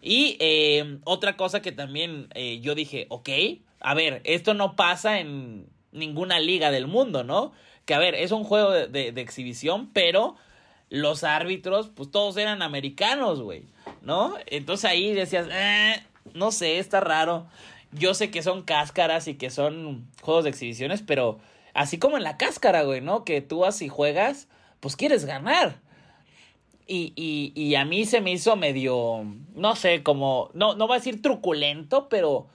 Y 0.00 0.38
eh, 0.40 0.98
otra 1.04 1.36
cosa 1.36 1.60
que 1.60 1.72
también 1.72 2.28
eh, 2.34 2.60
yo 2.60 2.74
dije, 2.74 3.04
ok, 3.10 3.28
a 3.80 3.92
ver, 3.92 4.22
esto 4.24 4.54
no 4.54 4.74
pasa 4.74 5.20
en 5.20 5.66
ninguna 5.92 6.40
liga 6.40 6.70
del 6.70 6.86
mundo, 6.86 7.24
¿no? 7.24 7.52
Que 7.88 7.94
a 7.94 7.98
ver, 7.98 8.14
es 8.14 8.32
un 8.32 8.44
juego 8.44 8.70
de, 8.70 9.08
exhibición, 9.16 9.88
pero 9.94 10.36
los 10.90 11.24
árbitros, 11.24 11.88
pues 11.88 12.10
todos 12.10 12.36
eran 12.36 12.60
americanos, 12.60 13.40
güey, 13.40 13.64
¿no? 14.02 14.34
Entonces 14.44 14.90
ahí 14.90 15.14
decías, 15.14 15.46
eh, 15.50 16.02
no 16.34 16.52
sé, 16.52 16.80
está 16.80 17.00
raro. 17.00 17.46
Yo 17.92 18.12
sé 18.12 18.30
que 18.30 18.42
son 18.42 18.60
cáscaras 18.60 19.26
y 19.26 19.36
que 19.36 19.48
son 19.48 20.06
juegos 20.20 20.44
de 20.44 20.50
exhibiciones, 20.50 21.00
pero 21.00 21.38
así 21.72 21.96
como 21.96 22.18
en 22.18 22.24
la 22.24 22.36
cáscara, 22.36 22.82
güey, 22.82 23.00
¿no? 23.00 23.24
Que 23.24 23.40
tú 23.40 23.64
así 23.64 23.88
juegas, 23.88 24.48
pues 24.80 24.94
quieres 24.94 25.24
ganar. 25.24 25.80
Y, 26.86 27.14
y, 27.16 27.54
y 27.54 27.74
a 27.76 27.86
mí 27.86 28.04
se 28.04 28.20
me 28.20 28.32
hizo 28.32 28.54
medio, 28.54 29.24
no 29.54 29.76
sé, 29.76 30.02
como, 30.02 30.50
no, 30.52 30.74
no 30.74 30.88
voy 30.88 30.96
a 30.96 30.98
decir 30.98 31.22
truculento, 31.22 32.10
pero 32.10 32.48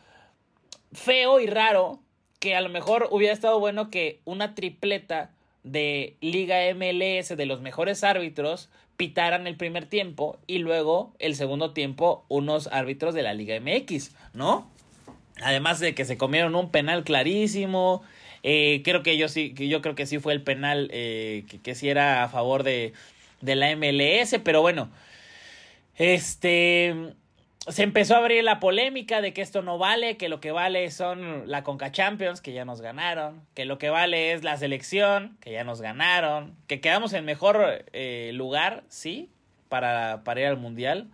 feo 0.92 1.40
y 1.40 1.48
raro, 1.48 2.03
que 2.44 2.58
a 2.58 2.62
lo 2.62 2.68
mejor 2.68 3.08
hubiera 3.10 3.34
estado 3.34 3.58
bueno 3.58 3.90
que 3.90 4.20
una 4.26 4.54
tripleta 4.54 5.30
de 5.64 6.18
Liga 6.20 6.58
MLS 6.76 7.38
de 7.38 7.46
los 7.46 7.62
mejores 7.62 8.04
árbitros 8.04 8.70
pitaran 8.98 9.48
el 9.48 9.56
primer 9.56 9.86
tiempo 9.86 10.38
y 10.46 10.58
luego 10.58 11.14
el 11.20 11.38
segundo 11.38 11.72
tiempo 11.72 12.26
unos 12.28 12.68
árbitros 12.68 13.14
de 13.14 13.22
la 13.22 13.34
Liga 13.34 13.58
MX, 13.62 14.12
¿no? 14.34 14.70
Además 15.42 15.80
de 15.80 15.96
que 15.96 16.04
se 16.04 16.18
comieron 16.18 16.54
un 16.56 16.70
penal 16.70 17.06
clarísimo. 17.06 18.04
Eh, 18.44 18.82
creo 18.84 19.04
que 19.04 19.16
yo 19.16 19.30
sí, 19.30 19.54
yo 19.58 19.82
creo 19.82 19.96
que 19.96 20.06
sí 20.06 20.20
fue 20.20 20.34
el 20.34 20.42
penal 20.42 20.90
eh, 20.92 21.46
que, 21.48 21.62
que 21.62 21.76
sí 21.76 21.88
era 21.88 22.26
a 22.26 22.28
favor 22.28 22.64
de, 22.64 22.92
de 23.40 23.56
la 23.56 23.74
MLS, 23.78 24.38
pero 24.44 24.62
bueno. 24.62 24.90
Este 25.96 27.14
se 27.68 27.84
empezó 27.84 28.16
a 28.16 28.18
abrir 28.18 28.44
la 28.44 28.60
polémica 28.60 29.22
de 29.22 29.34
que 29.34 29.42
esto 29.42 29.62
no 29.62 29.78
vale, 29.78 30.18
que 30.18 30.28
lo 30.28 30.42
que 30.42 30.52
vale 30.52 30.90
son 30.92 31.50
la 31.50 31.64
Conca 31.64 31.92
Champions, 31.92 32.42
que 32.42 32.52
ya 32.52 32.66
nos 32.66 32.82
ganaron, 32.82 33.42
que 33.54 33.64
lo 33.64 33.78
que 33.78 33.90
vale 33.90 34.34
es 34.34 34.44
la 34.44 34.58
selección, 34.58 35.38
que 35.40 35.54
ya 35.54 35.64
nos 35.64 35.82
ganaron, 35.82 36.56
que 36.68 36.82
quedamos 36.82 37.14
en 37.14 37.24
mejor 37.24 37.86
eh, 37.94 38.32
lugar, 38.34 38.84
sí, 38.90 39.30
para, 39.70 40.24
para 40.26 40.42
ir 40.42 40.48
al 40.48 40.58
Mundial, 40.58 41.08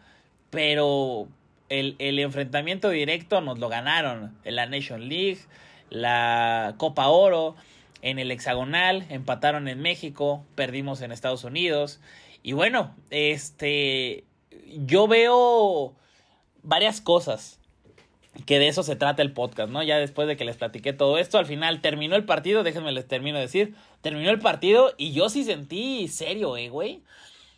pero 0.49 1.27
el, 1.69 1.95
el, 1.99 2.17
enfrentamiento 2.17 2.89
directo 2.89 3.41
nos 3.41 3.59
lo 3.59 3.69
ganaron 3.69 4.35
en 4.43 4.55
la 4.55 4.65
Nation 4.65 5.07
League, 5.07 5.39
la 5.91 6.73
Copa 6.77 7.09
Oro, 7.09 7.55
en 8.01 8.17
el 8.17 8.31
hexagonal, 8.31 9.05
empataron 9.09 9.67
en 9.67 9.81
México, 9.81 10.43
perdimos 10.55 11.01
en 11.01 11.11
Estados 11.11 11.43
Unidos, 11.43 11.99
y 12.41 12.53
bueno, 12.53 12.95
este, 13.11 14.23
yo 14.65 15.07
veo 15.07 15.93
varias 16.69 17.01
cosas. 17.01 17.59
Que 18.45 18.59
de 18.59 18.67
eso 18.67 18.83
se 18.83 18.95
trata 18.95 19.21
el 19.21 19.33
podcast, 19.33 19.69
¿no? 19.69 19.83
Ya 19.83 19.97
después 19.97 20.27
de 20.27 20.37
que 20.37 20.45
les 20.45 20.55
platiqué 20.55 20.93
todo 20.93 21.17
esto, 21.17 21.39
al 21.39 21.45
final 21.45 21.81
terminó 21.81 22.15
el 22.15 22.25
partido, 22.25 22.63
déjenme 22.63 22.91
les 22.91 23.07
termino 23.07 23.37
de 23.37 23.45
decir, 23.45 23.75
terminó 24.01 24.29
el 24.29 24.39
partido 24.39 24.93
y 24.97 25.11
yo 25.11 25.29
sí 25.29 25.43
sentí 25.43 26.07
serio, 26.07 26.55
eh, 26.55 26.69
güey. 26.69 27.03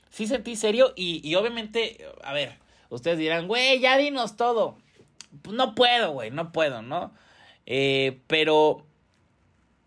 Sí 0.09 0.27
sentí 0.27 0.55
serio 0.55 0.93
y, 0.95 1.21
y 1.27 1.35
obviamente, 1.35 2.05
a 2.23 2.33
ver, 2.33 2.57
ustedes 2.89 3.19
dirán, 3.19 3.47
güey, 3.47 3.79
ya 3.79 3.97
dinos 3.97 4.37
todo. 4.37 4.77
No 5.49 5.75
puedo, 5.75 6.13
güey, 6.13 6.31
no 6.31 6.51
puedo, 6.51 6.81
¿no? 6.81 7.13
Eh, 7.65 8.21
pero 8.27 8.85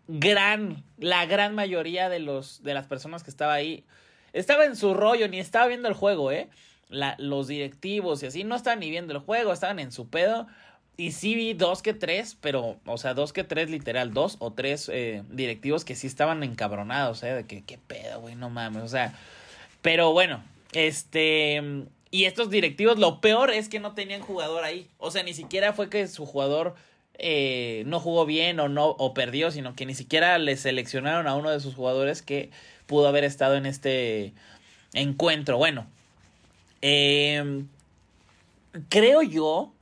gran, 0.07 0.83
la 0.97 1.25
gran 1.25 1.55
mayoría 1.55 2.09
de 2.09 2.19
los, 2.19 2.63
de 2.63 2.73
las 2.73 2.87
personas 2.87 3.23
que 3.23 3.29
estaba 3.29 3.53
ahí, 3.53 3.85
estaba 4.33 4.65
en 4.65 4.75
su 4.75 4.93
rollo, 4.93 5.27
ni 5.27 5.39
estaba 5.39 5.67
viendo 5.67 5.87
el 5.87 5.93
juego, 5.93 6.31
¿eh? 6.31 6.49
La, 6.89 7.15
los 7.19 7.47
directivos 7.47 8.23
y 8.23 8.27
así 8.27 8.43
no 8.43 8.55
estaban 8.55 8.79
ni 8.79 8.89
viendo 8.89 9.13
el 9.13 9.19
juego, 9.19 9.53
estaban 9.53 9.79
en 9.79 9.91
su 9.91 10.09
pedo. 10.09 10.47
Y 10.97 11.11
sí 11.11 11.35
vi 11.35 11.53
dos 11.53 11.81
que 11.81 11.93
tres, 11.93 12.37
pero, 12.39 12.77
o 12.85 12.97
sea, 12.97 13.13
dos 13.13 13.33
que 13.33 13.43
tres 13.43 13.69
literal, 13.69 14.13
dos 14.13 14.37
o 14.39 14.53
tres 14.53 14.89
eh, 14.93 15.23
directivos 15.29 15.83
que 15.83 15.93
sí 15.95 16.07
estaban 16.07 16.41
encabronados, 16.41 17.21
¿eh? 17.23 17.33
De 17.33 17.45
que, 17.45 17.63
qué 17.63 17.77
pedo, 17.77 18.21
güey, 18.21 18.35
no 18.35 18.49
mames, 18.49 18.83
o 18.83 18.87
sea. 18.87 19.13
Pero 19.81 20.13
bueno, 20.13 20.41
este. 20.71 21.61
Y 22.11 22.25
estos 22.25 22.49
directivos, 22.49 22.97
lo 22.97 23.19
peor 23.19 23.51
es 23.51 23.67
que 23.67 23.81
no 23.81 23.93
tenían 23.93 24.21
jugador 24.21 24.63
ahí. 24.63 24.89
O 24.97 25.11
sea, 25.11 25.23
ni 25.23 25.33
siquiera 25.33 25.73
fue 25.73 25.89
que 25.89 26.07
su 26.07 26.25
jugador 26.25 26.75
eh, 27.17 27.83
no 27.87 27.99
jugó 27.99 28.25
bien 28.25 28.59
o 28.61 28.69
no, 28.69 28.87
o 28.87 29.13
perdió, 29.13 29.51
sino 29.51 29.75
que 29.75 29.85
ni 29.85 29.95
siquiera 29.95 30.37
le 30.37 30.55
seleccionaron 30.55 31.27
a 31.27 31.35
uno 31.35 31.49
de 31.49 31.59
sus 31.59 31.75
jugadores 31.75 32.21
que 32.21 32.51
pudo 32.85 33.07
haber 33.07 33.25
estado 33.25 33.55
en 33.55 33.65
este 33.65 34.33
encuentro. 34.93 35.57
Bueno, 35.57 35.87
eh, 36.87 37.63
creo 38.89 39.23
yo, 39.23 39.73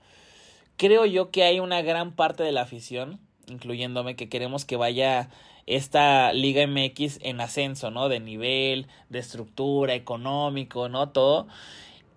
creo 0.77 1.05
yo 1.05 1.31
que 1.31 1.43
hay 1.43 1.59
una 1.59 1.81
gran 1.81 2.15
parte 2.15 2.43
de 2.43 2.53
la 2.53 2.61
afición, 2.61 3.19
incluyéndome, 3.47 4.15
que 4.15 4.29
queremos 4.29 4.63
que 4.63 4.77
vaya 4.77 5.29
esta 5.65 6.31
Liga 6.31 6.65
MX 6.65 7.19
en 7.21 7.41
ascenso, 7.41 7.91
¿no? 7.91 8.07
De 8.07 8.21
nivel, 8.21 8.87
de 9.09 9.19
estructura, 9.19 9.95
económico, 9.95 10.87
¿no? 10.87 11.09
Todo. 11.09 11.47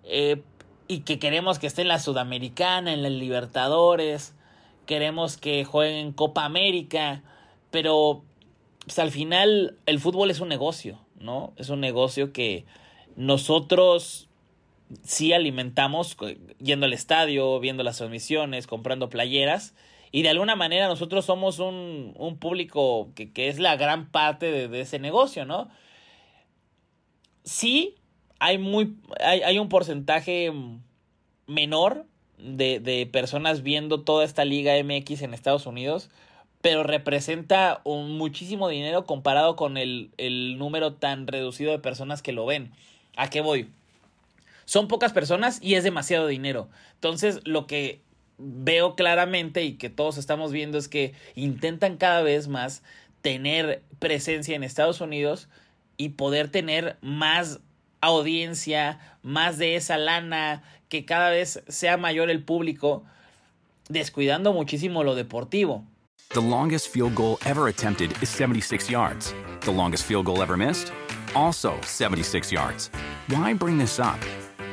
Eh, 0.05 0.43
y 0.87 1.01
que 1.01 1.19
queremos 1.19 1.59
que 1.59 1.67
esté 1.67 1.83
en 1.83 1.89
la 1.89 1.99
Sudamericana, 1.99 2.93
en 2.93 3.03
la 3.03 3.11
Libertadores, 3.11 4.35
queremos 4.87 5.37
que 5.37 5.65
jueguen 5.65 6.13
Copa 6.13 6.45
América, 6.45 7.25
pero 7.73 8.23
pues, 8.85 9.01
al 9.01 9.11
final 9.11 9.77
el 9.87 9.99
fútbol 9.99 10.31
es 10.31 10.39
un 10.39 10.49
negocio, 10.49 11.01
¿no? 11.19 11.55
Es 11.57 11.71
un 11.71 11.81
negocio 11.81 12.33
que 12.33 12.67
nosotros 13.17 14.29
sí 15.03 15.33
alimentamos 15.33 16.17
yendo 16.59 16.87
al 16.87 16.93
estadio, 16.93 17.59
viendo 17.61 17.83
las 17.83 17.99
transmisiones, 17.99 18.67
comprando 18.67 19.09
playeras. 19.09 19.75
Y 20.13 20.23
de 20.23 20.31
alguna 20.31 20.57
manera 20.57 20.89
nosotros 20.89 21.25
somos 21.25 21.59
un, 21.59 22.15
un 22.17 22.39
público 22.39 23.11
que, 23.15 23.33
que, 23.33 23.49
es 23.49 23.59
la 23.59 23.77
gran 23.77 24.11
parte 24.11 24.51
de, 24.51 24.69
de, 24.69 24.81
ese 24.81 24.99
negocio, 24.99 25.45
¿no? 25.45 25.69
Sí, 27.45 27.97
hay, 28.39 28.59
muy, 28.59 28.97
hay, 29.21 29.43
hay 29.43 29.59
un 29.59 29.69
porcentaje 29.69 30.53
menor 31.47 32.07
de, 32.39 32.81
de, 32.81 33.07
personas 33.07 33.63
viendo 33.63 34.03
toda 34.03 34.25
esta 34.25 34.45
liga 34.45 34.75
MX 34.83 35.23
en 35.23 35.35
Estados 35.35 35.67
Unidos, 35.67 36.11
pero 36.61 36.83
representa 36.83 37.81
un 37.85 38.17
muchísimo 38.17 38.69
dinero 38.69 39.05
comparado 39.05 39.57
con 39.57 39.77
el, 39.77 40.11
el 40.17 40.59
número 40.59 40.95
tan 40.95 41.27
reducido 41.27 41.73
de 41.73 41.79
personas 41.79 42.23
que 42.23 42.33
lo 42.33 42.47
ven. 42.47 42.73
¿A 43.17 43.29
qué 43.31 43.41
voy? 43.41 43.69
Son 44.67 44.89
pocas 44.89 45.13
personas 45.13 45.59
y 45.63 45.75
es 45.75 45.85
demasiado 45.85 46.27
dinero. 46.27 46.69
Entonces, 46.95 47.41
lo 47.45 47.67
que 47.67 48.03
veo 48.37 48.97
claramente 48.97 49.65
y 49.65 49.75
que 49.75 49.89
todos 49.89 50.19
estamos 50.19 50.53
viendo 50.53 50.77
es 50.77 50.89
que 50.89 51.15
intentan 51.35 51.97
cada 51.97 52.23
vez 52.23 52.49
más 52.49 52.83
tener 53.23 53.83
presencia 53.99 54.55
en 54.55 54.63
Estados 54.63 55.01
Unidos 55.01 55.49
y 55.97 56.11
poder 56.11 56.49
tener 56.51 56.99
más 57.01 57.61
audiencia, 58.01 59.01
más 59.23 59.57
de 59.57 59.77
esa 59.77 59.97
lana, 59.97 60.63
que 60.89 61.05
cada 61.05 61.31
vez 61.31 61.63
sea 61.69 61.97
mayor 61.97 62.29
el 62.31 62.43
público, 62.43 63.05
descuidando 63.89 64.53
muchísimo 64.53 65.03
lo 65.05 65.15
deportivo. 65.15 65.85
The 66.31 66.41
longest 66.41 66.89
field 66.89 67.15
goal 67.15 67.39
ever 67.47 67.69
attempted 67.69 68.11
is 68.21 68.29
76 68.29 68.91
yards. 68.91 69.33
The 69.61 69.71
longest 69.71 70.05
field 70.05 70.27
goal 70.27 70.43
ever 70.43 70.57
missed? 70.57 70.93
Also 71.35 71.75
76 71.83 72.53
yards. 72.53 72.91
Why 73.29 73.55
bring 73.55 73.79
this 73.79 73.99
up? 74.01 74.19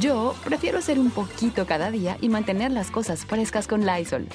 Yo 0.00 0.34
prefiero 0.44 0.78
hacer 0.78 0.98
un 0.98 1.10
poquito 1.10 1.66
cada 1.66 1.90
día 1.90 2.18
y 2.20 2.28
mantener 2.28 2.72
las 2.72 2.90
cosas 2.90 3.24
frescas 3.24 3.68
con 3.68 3.86
Lysol. 3.86 4.26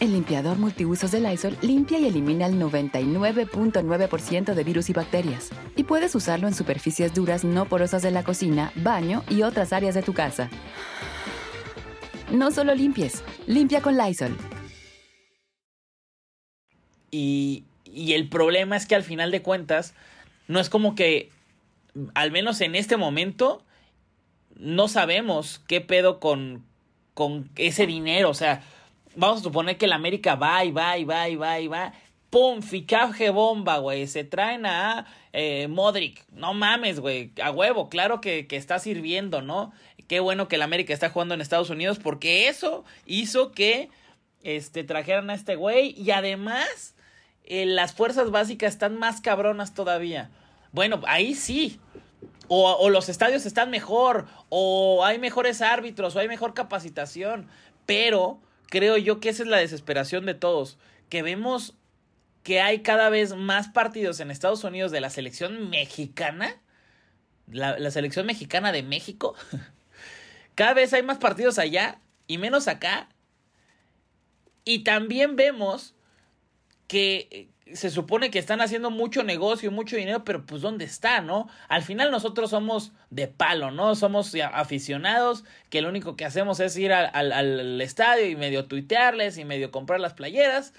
El 0.00 0.12
limpiador 0.12 0.58
multiusos 0.58 1.10
de 1.12 1.20
Lysol 1.20 1.56
limpia 1.62 1.98
y 1.98 2.06
elimina 2.06 2.46
el 2.46 2.60
99.9% 2.60 4.54
de 4.54 4.64
virus 4.64 4.90
y 4.90 4.92
bacterias. 4.92 5.50
Y 5.76 5.84
puedes 5.84 6.14
usarlo 6.14 6.48
en 6.48 6.54
superficies 6.54 7.14
duras 7.14 7.44
no 7.44 7.66
porosas 7.66 8.02
de 8.02 8.10
la 8.10 8.22
cocina, 8.22 8.72
baño 8.76 9.22
y 9.30 9.42
otras 9.42 9.72
áreas 9.72 9.94
de 9.94 10.02
tu 10.02 10.12
casa. 10.12 10.50
No 12.30 12.50
solo 12.50 12.74
limpies, 12.74 13.22
limpia 13.46 13.80
con 13.80 13.96
Lysol. 13.96 14.36
Y, 17.10 17.64
y 17.84 18.12
el 18.14 18.28
problema 18.28 18.76
es 18.76 18.86
que 18.86 18.94
al 18.94 19.04
final 19.04 19.30
de 19.30 19.42
cuentas, 19.42 19.94
no 20.48 20.60
es 20.60 20.68
como 20.68 20.94
que, 20.94 21.30
al 22.14 22.30
menos 22.30 22.60
en 22.60 22.74
este 22.74 22.96
momento, 22.96 23.64
no 24.56 24.88
sabemos 24.88 25.62
qué 25.68 25.80
pedo 25.80 26.20
con, 26.20 26.64
con 27.14 27.50
ese 27.56 27.86
dinero. 27.86 28.30
O 28.30 28.34
sea, 28.34 28.62
vamos 29.16 29.40
a 29.40 29.44
suponer 29.44 29.76
que 29.76 29.86
el 29.86 29.92
América 29.92 30.34
va 30.34 30.64
y 30.64 30.72
va 30.72 30.98
y 30.98 31.04
va 31.04 31.28
y 31.28 31.36
va 31.36 31.60
y 31.60 31.68
va. 31.68 31.92
¡Pum! 32.30 32.62
Fichaje 32.62 33.30
bomba, 33.30 33.78
güey. 33.78 34.06
Se 34.06 34.24
traen 34.24 34.66
a 34.66 35.06
eh, 35.32 35.68
Modric. 35.68 36.24
No 36.32 36.52
mames, 36.52 37.00
güey. 37.00 37.32
A 37.42 37.50
huevo. 37.50 37.88
Claro 37.88 38.20
que, 38.20 38.46
que, 38.46 38.56
está 38.56 38.78
sirviendo, 38.78 39.40
¿no? 39.40 39.72
Qué 40.08 40.20
bueno 40.20 40.48
que 40.48 40.56
el 40.56 40.62
América 40.62 40.92
está 40.92 41.10
jugando 41.10 41.34
en 41.34 41.40
Estados 41.40 41.70
Unidos 41.70 41.98
porque 41.98 42.48
eso 42.48 42.84
hizo 43.06 43.52
que 43.52 43.88
este, 44.42 44.84
trajeran 44.84 45.30
a 45.30 45.34
este 45.34 45.54
güey. 45.54 45.94
Y 45.96 46.10
además, 46.10 46.94
eh, 47.44 47.66
las 47.66 47.94
fuerzas 47.94 48.30
básicas 48.30 48.72
están 48.72 48.98
más 48.98 49.20
cabronas 49.20 49.74
todavía. 49.74 50.30
Bueno, 50.74 51.00
ahí 51.06 51.34
sí. 51.36 51.78
O, 52.48 52.90
los 52.90 53.08
estadios 53.08 53.46
están 53.46 53.70
mejor. 53.70 54.26
O 54.48 55.04
hay 55.04 55.20
mejores 55.20 55.62
árbitros. 55.62 56.16
O 56.16 56.18
hay 56.18 56.26
mejor 56.26 56.52
capacitación. 56.52 57.46
Pero 57.86 58.40
creo 58.68 58.96
yo 58.96 59.20
que 59.20 59.28
esa 59.28 59.44
es 59.44 59.48
la 59.48 59.58
desesperación 59.58 60.26
de 60.26 60.34
todos, 60.34 60.78
que 61.08 61.22
vemos 61.22 61.74
que 62.42 62.60
hay 62.60 62.80
cada 62.80 63.08
vez 63.08 63.36
más 63.36 63.68
partidos 63.68 64.18
en 64.18 64.32
Estados 64.32 64.64
Unidos 64.64 64.90
de 64.90 65.00
la 65.00 65.10
selección 65.10 65.70
mexicana, 65.70 66.60
la 67.46 67.90
selección 67.90 68.26
mexicana 68.26 68.72
de 68.72 68.82
México, 68.82 69.34
cada 70.56 70.74
vez 70.74 70.92
hay 70.92 71.02
más 71.02 71.18
partidos 71.18 71.58
allá 71.58 72.00
y 72.26 72.38
menos 72.38 72.66
acá, 72.68 73.08
y 74.64 74.80
también 74.80 75.36
vemos 75.36 75.94
que 76.88 77.53
se 77.74 77.90
supone 77.90 78.30
que 78.30 78.38
están 78.38 78.60
haciendo 78.60 78.90
mucho 78.90 79.24
negocio, 79.24 79.72
mucho 79.72 79.96
dinero, 79.96 80.22
pero 80.24 80.46
pues 80.46 80.62
¿dónde 80.62 80.84
está, 80.84 81.20
no? 81.20 81.48
Al 81.68 81.82
final 81.82 82.12
nosotros 82.12 82.50
somos 82.50 82.92
de 83.10 83.26
palo, 83.26 83.72
¿no? 83.72 83.96
Somos 83.96 84.32
aficionados 84.52 85.44
que 85.70 85.82
lo 85.82 85.88
único 85.88 86.14
que 86.14 86.24
hacemos 86.24 86.60
es 86.60 86.76
ir 86.76 86.92
al, 86.92 87.32
al, 87.32 87.80
estadio 87.80 88.26
y 88.26 88.36
medio 88.36 88.66
tuitearles 88.66 89.38
y 89.38 89.44
medio 89.44 89.72
comprar 89.72 89.98
las 89.98 90.14
playeras, 90.14 90.72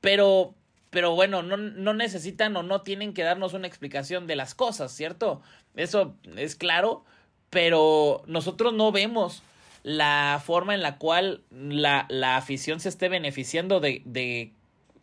pero, 0.00 0.54
pero 0.90 1.14
bueno, 1.14 1.44
no, 1.44 1.56
no 1.56 1.94
necesitan 1.94 2.56
o 2.56 2.64
no 2.64 2.82
tienen 2.82 3.14
que 3.14 3.22
darnos 3.22 3.54
una 3.54 3.68
explicación 3.68 4.26
de 4.26 4.34
las 4.34 4.56
cosas, 4.56 4.90
¿cierto? 4.92 5.42
Eso 5.76 6.16
es 6.36 6.56
claro, 6.56 7.04
pero 7.50 8.24
nosotros 8.26 8.74
no 8.74 8.90
vemos 8.90 9.44
la 9.84 10.42
forma 10.44 10.74
en 10.74 10.82
la 10.82 10.98
cual 10.98 11.44
la, 11.50 12.06
la 12.08 12.36
afición 12.36 12.80
se 12.80 12.88
esté 12.88 13.08
beneficiando 13.08 13.78
de 13.78 14.55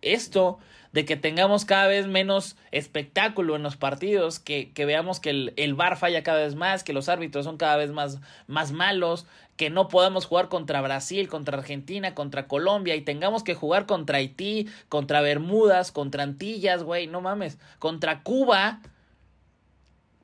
esto, 0.03 0.59
de 0.93 1.05
que 1.05 1.17
tengamos 1.17 1.65
cada 1.65 1.87
vez 1.87 2.05
menos 2.05 2.55
espectáculo 2.71 3.55
en 3.55 3.63
los 3.63 3.75
partidos, 3.75 4.39
que, 4.39 4.71
veamos 4.77 5.19
que 5.19 5.51
el, 5.55 5.73
VAR 5.73 5.97
falla 5.97 6.21
cada 6.21 6.43
vez 6.43 6.53
más, 6.53 6.83
que 6.83 6.93
los 6.93 7.09
árbitros 7.09 7.45
son 7.45 7.57
cada 7.57 7.77
vez 7.77 7.91
más, 7.91 8.19
más 8.45 8.71
malos, 8.71 9.25
que 9.57 9.71
no 9.71 9.87
podamos 9.87 10.25
jugar 10.25 10.49
contra 10.49 10.81
Brasil, 10.81 11.27
contra 11.29 11.57
Argentina, 11.57 12.13
contra 12.13 12.47
Colombia 12.47 12.95
y 12.95 13.01
tengamos 13.01 13.43
que 13.43 13.55
jugar 13.55 13.87
contra 13.87 14.19
Haití, 14.19 14.69
contra 14.87 15.21
Bermudas, 15.21 15.91
contra 15.91 16.23
Antillas, 16.23 16.83
güey, 16.83 17.07
no 17.07 17.21
mames, 17.21 17.57
contra 17.79 18.21
Cuba. 18.21 18.79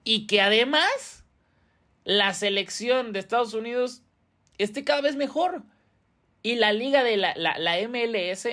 Y 0.04 0.28
que 0.28 0.40
además 0.42 1.26
la 2.04 2.34
selección 2.36 3.12
de 3.12 3.20
Estados 3.20 3.56
Unidos 3.56 4.04
esté 4.60 4.84
cada 4.84 5.02
vez 5.02 5.16
mejor. 5.16 5.64
Y 6.44 6.56
la 6.56 6.74
liga 6.74 7.04
de 7.04 7.18
la, 7.18 7.34
la, 7.36 7.58
la 7.58 7.76
MLS 7.88 8.48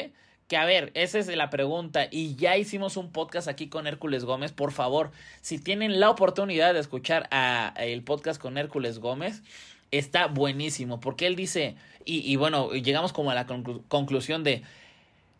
que 0.49 0.57
a 0.57 0.65
ver, 0.65 0.93
esa 0.95 1.19
es 1.19 1.27
la 1.29 1.51
pregunta 1.51 2.07
y 2.11 2.37
ya 2.37 2.57
hicimos 2.57 2.97
un 2.97 3.11
podcast 3.11 3.49
aquí 3.49 3.69
con 3.69 3.87
Hércules 3.87 4.25
Gómez. 4.25 4.53
Por 4.53 4.73
favor, 4.73 5.11
si 5.41 5.59
tienen 5.59 5.99
la 5.99 6.09
oportunidad 6.11 6.75
de 6.75 6.81
escuchar 6.81 7.29
a, 7.33 7.75
el 7.79 8.03
podcast 8.03 8.41
con 8.41 8.57
Hércules 8.57 9.01
Gómez, 9.01 9.43
está 9.91 10.27
buenísimo 10.27 11.01
porque 11.01 11.27
él 11.27 11.35
dice, 11.35 11.77
y, 12.05 12.37
bueno, 12.37 12.71
llegamos 12.71 13.13
como 13.13 13.33
a 13.33 13.35
la 13.35 13.47
conclu 13.47 13.83
conclusión 13.89 14.45
de, 14.45 14.63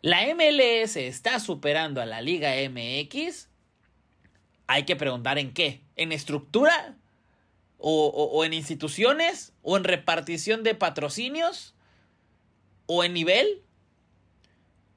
la 0.01 0.21
MLS 0.35 0.97
está 0.97 1.39
superando 1.39 2.01
a 2.01 2.05
la 2.05 2.21
Liga 2.21 2.51
MX. 2.69 3.47
Hay 4.67 4.83
que 4.83 4.97
preguntar 4.97 5.39
en 5.39 5.53
qué, 5.53 5.81
en 5.95 6.11
estructura 6.11 6.95
o 7.79 8.43
en 8.43 8.53
instituciones 8.53 9.53
o 9.63 9.77
en 9.77 9.85
repartición 9.85 10.63
de 10.63 10.75
patrocinios 10.75 11.73
o 12.85 13.03
en 13.03 13.13
nivel 13.13 13.61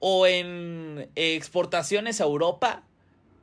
o 0.01 0.27
en 0.27 1.09
exportaciones 1.15 2.21
a 2.21 2.25
Europa, 2.25 2.83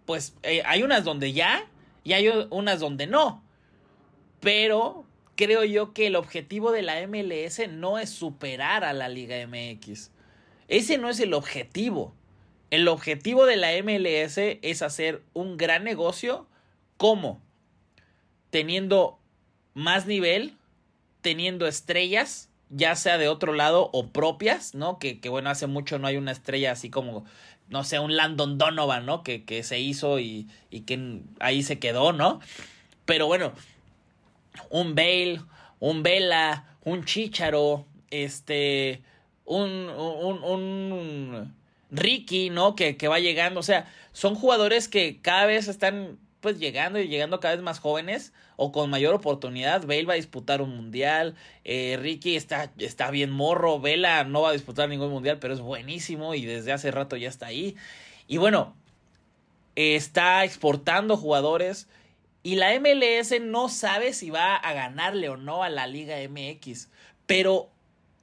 pues 0.05 0.35
eh, 0.43 0.61
hay 0.65 0.83
unas 0.83 1.05
donde 1.05 1.31
ya 1.31 1.65
y 2.03 2.13
hay 2.13 2.27
unas 2.49 2.79
donde 2.79 3.07
no. 3.07 3.43
Pero 4.41 5.05
creo 5.35 5.63
yo 5.63 5.93
que 5.93 6.07
el 6.07 6.15
objetivo 6.15 6.71
de 6.71 6.81
la 6.81 7.05
MLS 7.07 7.61
no 7.69 7.99
es 7.99 8.09
superar 8.09 8.83
a 8.83 8.91
la 8.91 9.07
Liga 9.07 9.35
MX. 9.47 10.09
Ese 10.67 10.97
no 10.97 11.09
es 11.09 11.19
el 11.19 11.33
objetivo. 11.33 12.13
El 12.71 12.87
objetivo 12.87 13.45
de 13.45 13.55
la 13.55 13.71
MLS 13.81 14.37
es 14.37 14.81
hacer 14.81 15.21
un 15.33 15.55
gran 15.55 15.83
negocio. 15.83 16.47
¿Cómo? 16.97 17.41
Teniendo 18.49 19.19
más 19.73 20.07
nivel, 20.07 20.57
teniendo 21.21 21.67
estrellas, 21.67 22.49
ya 22.69 22.95
sea 22.95 23.17
de 23.17 23.27
otro 23.27 23.53
lado 23.53 23.89
o 23.93 24.07
propias, 24.07 24.75
¿no? 24.75 24.99
Que, 24.99 25.19
que 25.19 25.29
bueno, 25.29 25.49
hace 25.49 25.67
mucho 25.67 25.99
no 25.99 26.07
hay 26.07 26.17
una 26.17 26.31
estrella 26.31 26.71
así 26.71 26.89
como, 26.89 27.25
no 27.69 27.83
sé, 27.83 27.99
un 27.99 28.15
Landon 28.15 28.57
Donovan, 28.57 29.05
¿no? 29.05 29.23
Que, 29.23 29.45
que 29.45 29.63
se 29.63 29.79
hizo 29.79 30.19
y, 30.19 30.47
y 30.69 30.81
que 30.81 31.21
ahí 31.39 31.63
se 31.63 31.79
quedó, 31.79 32.13
¿no? 32.13 32.39
Pero 33.05 33.27
bueno, 33.27 33.53
un 34.69 34.95
Bale, 34.95 35.41
un 35.79 36.03
Vela, 36.03 36.77
un 36.83 37.05
Chicharo, 37.05 37.85
este, 38.09 39.01
un, 39.45 39.69
un, 39.89 40.43
un 40.43 41.55
Ricky, 41.91 42.49
¿no? 42.49 42.75
Que, 42.75 42.97
que 42.97 43.07
va 43.07 43.19
llegando, 43.19 43.59
o 43.59 43.63
sea, 43.63 43.91
son 44.11 44.35
jugadores 44.35 44.87
que 44.87 45.21
cada 45.21 45.45
vez 45.45 45.67
están 45.67 46.17
pues 46.39 46.59
llegando 46.59 46.99
y 46.99 47.07
llegando 47.07 47.39
cada 47.39 47.55
vez 47.55 47.63
más 47.63 47.79
jóvenes 47.79 48.33
o 48.55 48.71
con 48.71 48.89
mayor 48.89 49.13
oportunidad. 49.13 49.81
Bale 49.81 50.05
va 50.05 50.13
a 50.13 50.17
disputar 50.17 50.61
un 50.61 50.75
mundial, 50.75 51.35
eh, 51.63 51.97
Ricky 51.99 52.35
está, 52.35 52.71
está 52.77 53.11
bien 53.11 53.31
morro, 53.31 53.79
Vela 53.79 54.23
no 54.23 54.41
va 54.41 54.49
a 54.49 54.53
disputar 54.53 54.89
ningún 54.89 55.09
mundial, 55.09 55.39
pero 55.39 55.53
es 55.53 55.61
buenísimo 55.61 56.33
y 56.35 56.45
desde 56.45 56.71
hace 56.71 56.91
rato 56.91 57.15
ya 57.15 57.29
está 57.29 57.47
ahí. 57.47 57.75
Y 58.27 58.37
bueno, 58.37 58.75
está 59.75 60.43
exportando 60.43 61.17
jugadores 61.17 61.87
y 62.43 62.55
la 62.55 62.79
MLS 62.79 63.33
no 63.41 63.69
sabe 63.69 64.13
si 64.13 64.29
va 64.29 64.55
a 64.55 64.73
ganarle 64.73 65.29
o 65.29 65.37
no 65.37 65.63
a 65.63 65.69
la 65.69 65.87
Liga 65.87 66.17
MX, 66.29 66.89
pero 67.25 67.69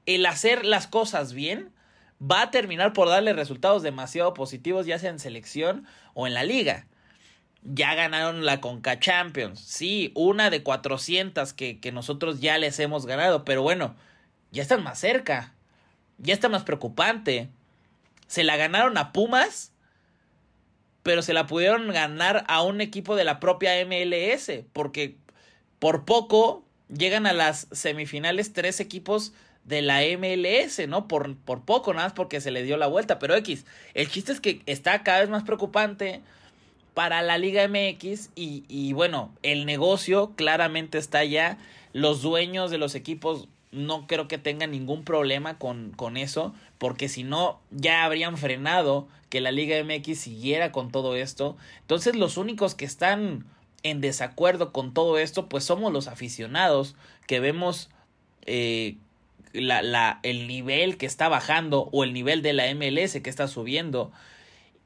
el 0.07 0.24
hacer 0.27 0.64
las 0.64 0.87
cosas 0.87 1.33
bien 1.33 1.72
va 2.22 2.42
a 2.42 2.50
terminar 2.50 2.92
por 2.92 3.09
darle 3.09 3.33
resultados 3.33 3.83
demasiado 3.83 4.35
positivos 4.35 4.87
ya 4.87 4.98
sea 4.98 5.11
en 5.11 5.18
selección 5.18 5.87
o 6.14 6.27
en 6.27 6.35
la 6.35 6.44
liga 6.44 6.87
ya 7.64 7.94
ganaron 7.94 8.44
la 8.44 8.61
Conca 8.61 9.00
Champions. 9.00 9.61
Sí, 9.61 10.12
una 10.14 10.50
de 10.50 10.62
400 10.62 11.53
que, 11.55 11.81
que 11.81 11.92
nosotros 11.92 12.40
ya 12.40 12.59
les 12.59 12.79
hemos 12.79 13.07
ganado, 13.07 13.44
pero 13.44 13.62
bueno, 13.62 13.96
ya 14.53 14.62
están 14.62 14.83
más 14.85 14.98
cerca. 14.98 15.55
Ya 16.18 16.35
está 16.35 16.48
más 16.48 16.62
preocupante. 16.62 17.48
Se 18.27 18.44
la 18.44 18.57
ganaron 18.57 18.96
a 18.98 19.12
Pumas, 19.12 19.72
pero 21.03 21.22
se 21.22 21.35
la 21.35 21.46
pudieron 21.46 21.88
ganar 21.88 22.44
a 22.48 22.62
un 22.62 22.81
equipo 22.81 23.16
de 23.16 23.24
la 23.24 23.40
propia 23.40 23.72
MLS, 23.85 24.50
porque 24.72 25.16
por 25.79 26.05
poco 26.05 26.64
llegan 26.88 27.27
a 27.27 27.33
las 27.33 27.66
semifinales 27.72 28.53
tres 28.53 28.81
equipos 28.81 29.33
de 29.64 29.83
la 29.83 30.00
MLS, 30.18 30.87
¿no? 30.88 31.09
Por, 31.09 31.37
por 31.37 31.64
poco, 31.64 31.92
nada 31.94 32.07
más 32.07 32.12
porque 32.12 32.40
se 32.40 32.50
le 32.50 32.62
dio 32.62 32.77
la 32.77 32.87
vuelta, 32.87 33.18
pero 33.18 33.35
X, 33.37 33.64
el 33.94 34.11
chiste 34.11 34.33
es 34.33 34.40
que 34.40 34.62
está 34.66 35.03
cada 35.03 35.20
vez 35.20 35.31
más 35.31 35.42
preocupante 35.42 36.22
para 36.94 37.22
la 37.22 37.38
Liga 37.38 37.66
MX 37.68 38.30
y, 38.37 38.64
y, 38.68 38.92
bueno, 38.92 39.33
el 39.42 39.66
negocio 39.66 40.33
claramente 40.37 40.98
está 40.98 41.24
ya. 41.24 41.59
Los 41.92 42.22
dueños 42.22 42.70
de 42.70 42.78
los 42.78 42.94
equipos 42.94 43.48
no 43.72 44.07
creo 44.07 44.28
que 44.28 44.38
tengan 44.38 44.70
ningún 44.70 45.04
problema 45.04 45.59
con, 45.59 45.90
con 45.90 46.16
eso, 46.16 46.54
porque 46.78 47.09
si 47.09 47.24
no, 47.24 47.61
ya 47.70 48.04
habrían 48.04 48.38
frenado 48.38 49.09
que 49.28 49.40
la 49.40 49.50
Liga 49.50 49.76
MX 49.83 50.18
siguiera 50.18 50.70
con 50.70 50.92
todo 50.92 51.16
esto. 51.16 51.57
Entonces 51.80 52.14
los 52.14 52.37
únicos 52.37 52.76
que 52.76 52.85
están 52.85 53.44
en 53.83 54.00
desacuerdo 54.00 54.72
con 54.72 54.94
todo 54.94 55.18
esto, 55.18 55.48
pues 55.48 55.64
somos 55.64 55.92
los 55.92 56.07
aficionados 56.07 56.94
que 57.26 57.40
vemos 57.40 57.90
eh, 58.46 58.96
la, 59.52 59.83
la, 59.83 60.20
el 60.22 60.46
nivel 60.46 60.96
que 60.96 61.07
está 61.07 61.28
bajando 61.28 61.88
o 61.92 62.04
el 62.04 62.12
nivel 62.12 62.42
de 62.42 62.52
la 62.52 62.72
MLS 62.74 63.20
que 63.22 63.30
está 63.30 63.48
subiendo. 63.48 64.12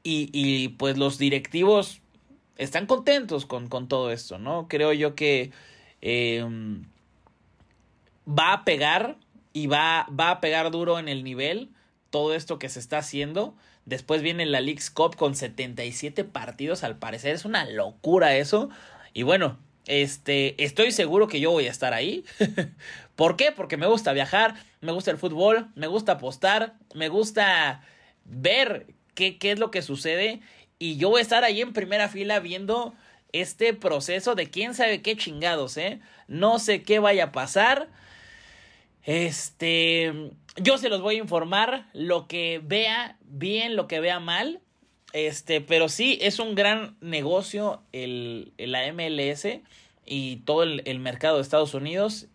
Y, 0.03 0.29
y 0.33 0.69
pues 0.69 0.97
los 0.97 1.17
directivos 1.17 2.01
están 2.57 2.85
contentos 2.85 3.45
con, 3.45 3.67
con, 3.67 3.87
todo 3.87 4.11
esto, 4.11 4.37
¿no? 4.37 4.67
Creo 4.67 4.93
yo 4.93 5.15
que 5.15 5.51
eh, 6.01 6.45
va 8.27 8.53
a 8.53 8.65
pegar 8.65 9.17
y 9.53 9.67
va, 9.67 10.07
va 10.17 10.31
a 10.31 10.41
pegar 10.41 10.71
duro 10.71 10.99
en 10.99 11.07
el 11.07 11.23
nivel 11.23 11.69
todo 12.09 12.33
esto 12.33 12.59
que 12.59 12.69
se 12.69 12.79
está 12.79 12.99
haciendo. 12.99 13.55
Después 13.85 14.21
viene 14.21 14.45
la 14.45 14.61
League's 14.61 14.89
Cup 14.89 15.15
con 15.15 15.35
77 15.35 16.23
partidos, 16.23 16.83
al 16.83 16.97
parecer 16.97 17.33
es 17.33 17.45
una 17.45 17.65
locura 17.65 18.35
eso. 18.35 18.69
Y 19.13 19.23
bueno, 19.23 19.57
este, 19.85 20.61
estoy 20.63 20.91
seguro 20.91 21.27
que 21.27 21.39
yo 21.39 21.51
voy 21.51 21.67
a 21.67 21.71
estar 21.71 21.93
ahí. 21.93 22.23
¿Por 23.15 23.35
qué? 23.35 23.51
Porque 23.51 23.77
me 23.77 23.87
gusta 23.87 24.13
viajar, 24.13 24.55
me 24.81 24.91
gusta 24.91 25.11
el 25.11 25.17
fútbol, 25.17 25.69
me 25.75 25.87
gusta 25.87 26.13
apostar, 26.13 26.75
me 26.93 27.09
gusta 27.09 27.81
ver 28.25 28.87
qué, 29.15 29.37
qué 29.37 29.51
es 29.51 29.59
lo 29.59 29.71
que 29.71 29.81
sucede 29.81 30.41
y 30.79 30.95
yo 30.95 31.09
voy 31.09 31.19
a 31.19 31.23
estar 31.23 31.43
ahí 31.43 31.61
en 31.61 31.73
primera 31.73 32.07
fila 32.07 32.39
viendo 32.39 32.95
este 33.33 33.73
proceso 33.73 34.33
de 34.33 34.49
quién 34.49 34.73
sabe 34.73 35.01
qué 35.01 35.17
chingados, 35.17 35.77
¿eh? 35.77 35.99
No 36.27 36.57
sé 36.57 36.83
qué 36.83 36.99
vaya 36.99 37.25
a 37.25 37.31
pasar. 37.33 37.89
Este, 39.03 40.31
yo 40.55 40.77
se 40.77 40.89
los 40.89 41.01
voy 41.01 41.15
a 41.15 41.19
informar 41.19 41.89
lo 41.93 42.27
que 42.27 42.61
vea 42.63 43.17
bien, 43.23 43.75
lo 43.75 43.87
que 43.87 43.99
vea 43.99 44.21
mal. 44.21 44.61
Este, 45.11 45.59
pero 45.59 45.89
sí, 45.89 46.17
es 46.21 46.39
un 46.39 46.55
gran 46.55 46.95
negocio 47.01 47.81
el, 47.91 48.53
la 48.57 48.91
MLS 48.93 49.47
y 50.05 50.37
todo 50.37 50.63
el, 50.63 50.81
el 50.85 50.99
mercado 50.99 51.35
de 51.35 51.41
Estados 51.41 51.73
Unidos, 51.73 52.27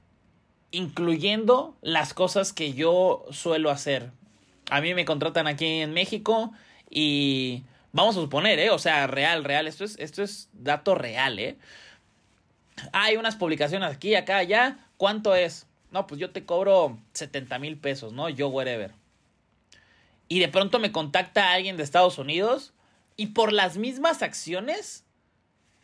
incluyendo 0.71 1.77
las 1.81 2.13
cosas 2.13 2.53
que 2.53 2.75
yo 2.75 3.25
suelo 3.31 3.71
hacer. 3.71 4.11
A 4.71 4.81
mí 4.81 4.95
me 4.95 5.05
contratan 5.05 5.47
aquí 5.47 5.81
en 5.81 5.93
México 5.93 6.53
y 6.91 7.65
vamos 7.93 8.17
a 8.17 8.21
suponer, 8.21 8.59
¿eh? 8.59 8.71
O 8.71 8.79
sea, 8.79 9.07
real, 9.07 9.45
real, 9.45 9.67
esto 9.67 9.85
es, 9.85 9.99
esto 9.99 10.23
es 10.23 10.49
dato 10.53 10.95
real, 10.95 11.39
¿eh? 11.39 11.57
Hay 12.93 13.17
unas 13.17 13.37
publicaciones 13.37 13.91
aquí, 13.95 14.15
acá, 14.15 14.39
allá, 14.39 14.79
¿cuánto 14.97 15.35
es? 15.35 15.67
No, 15.91 16.07
pues 16.07 16.21
yo 16.21 16.31
te 16.31 16.45
cobro 16.45 16.99
70 17.13 17.59
mil 17.59 17.77
pesos, 17.79 18.13
¿no? 18.13 18.29
Yo, 18.29 18.49
whatever. 18.49 18.93
Y 20.29 20.41
de 20.41 20.49
pronto 20.49 20.79
me 20.79 20.91
contacta 20.91 21.53
alguien 21.53 21.77
de 21.77 21.85
Estados 21.85 22.19
Unidos 22.19 22.73
y 23.17 23.29
por 23.29 23.53
las 23.53 23.77
mismas 23.77 24.23
acciones, 24.23 25.05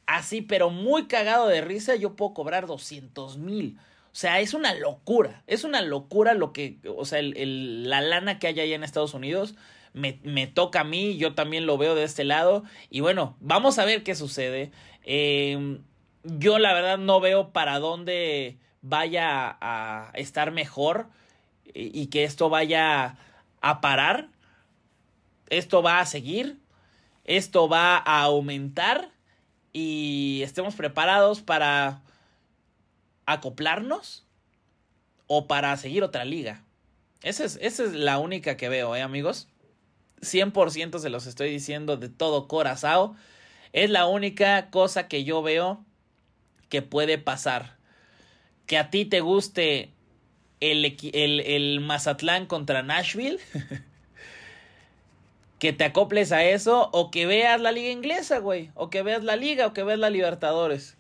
así, 0.07 0.43
pero 0.43 0.71
muy 0.71 1.07
cagado 1.07 1.47
de 1.47 1.61
risa, 1.61 1.95
yo 1.95 2.17
puedo 2.17 2.35
cobrar 2.35 2.67
200 2.67 3.39
mil. 3.39 3.79
O 4.13 4.17
sea, 4.17 4.41
es 4.41 4.55
una 4.55 4.75
locura, 4.75 5.45
es 5.47 5.63
una 5.63 5.83
locura 5.83 6.35
lo 6.35 6.53
que, 6.53 6.79
o 6.85 7.05
sea, 7.05 7.21
el, 7.21 7.37
el, 7.37 7.89
la 7.89 8.01
lana 8.01 8.41
que 8.41 8.49
hay 8.49 8.59
allá 8.59 8.75
en 8.75 8.83
Estados 8.83 9.15
Unidos 9.15 9.55
me, 9.93 10.19
me, 10.25 10.47
toca 10.47 10.81
a 10.81 10.85
mí, 10.85 11.17
yo 11.17 11.35
también 11.35 11.67
lo 11.67 11.79
veo 11.79 11.95
de 11.95 12.05
este 12.05 12.25
lado. 12.25 12.65
Y 12.91 13.01
bueno, 13.01 13.37
vamos 13.41 13.79
a 13.79 13.85
ver 13.85 14.03
qué 14.03 14.15
sucede. 14.15 14.73
Eh, 15.05 15.79
yo 16.25 16.59
la 16.59 16.73
verdad 16.73 16.99
no 16.99 17.21
veo 17.21 17.51
para 17.51 17.79
dónde 17.79 18.59
vaya 18.83 19.57
a 19.61 20.11
estar 20.15 20.51
mejor 20.51 21.09
y, 21.73 21.99
y 21.99 22.07
que 22.07 22.25
esto 22.25 22.49
vaya 22.49 23.17
a 23.61 23.81
parar. 23.81 24.29
Esto 25.49 25.83
va 25.83 26.01
a 26.01 26.07
seguir, 26.07 26.59
esto 27.25 27.69
va 27.69 27.97
a 27.97 28.23
aumentar 28.23 29.11
y 29.73 30.41
estemos 30.45 30.75
preparados 30.77 31.43
para 31.43 32.03
acoplarnos 33.33 34.27
o 35.27 35.47
para 35.47 35.77
seguir 35.77 36.03
otra 36.03 36.25
liga. 36.25 36.65
Esa 37.23 37.45
es, 37.45 37.57
es 37.57 37.79
la 37.93 38.19
única 38.19 38.57
que 38.57 38.69
veo, 38.69 38.97
¿eh, 38.97 39.03
amigos? 39.03 39.49
100% 40.23 40.99
se 40.99 41.11
los 41.11 41.27
estoy 41.27 41.51
diciendo 41.51 41.97
de 41.97 42.09
todo 42.09 42.49
corazón. 42.49 43.17
Es 43.73 43.91
la 43.91 44.07
única 44.07 44.71
cosa 44.71 45.09
que 45.09 45.25
yo 45.25 45.43
veo 45.43 45.85
que 46.69 46.83
puede 46.83 47.19
pasar. 47.19 47.77
Que 48.67 48.79
a 48.79 48.91
ti 48.91 49.05
te 49.05 49.21
guste 49.21 49.91
el, 50.61 50.97
el, 51.13 51.41
el 51.41 51.81
Mazatlán 51.81 52.47
contra 52.47 52.83
Nashville. 52.83 53.39
que 55.59 55.73
te 55.73 55.85
acoples 55.85 56.33
a 56.33 56.45
eso. 56.45 56.91
O 56.93 57.11
que 57.11 57.27
veas 57.27 57.61
la 57.61 57.73
liga 57.73 57.91
inglesa, 57.91 58.39
güey. 58.39 58.71
O 58.75 58.91
que 58.91 59.03
veas 59.03 59.25
la 59.25 59.37
liga 59.37 59.67
o 59.67 59.73
que 59.73 59.83
veas 59.83 59.99
la 59.99 60.11
Libertadores. 60.11 60.97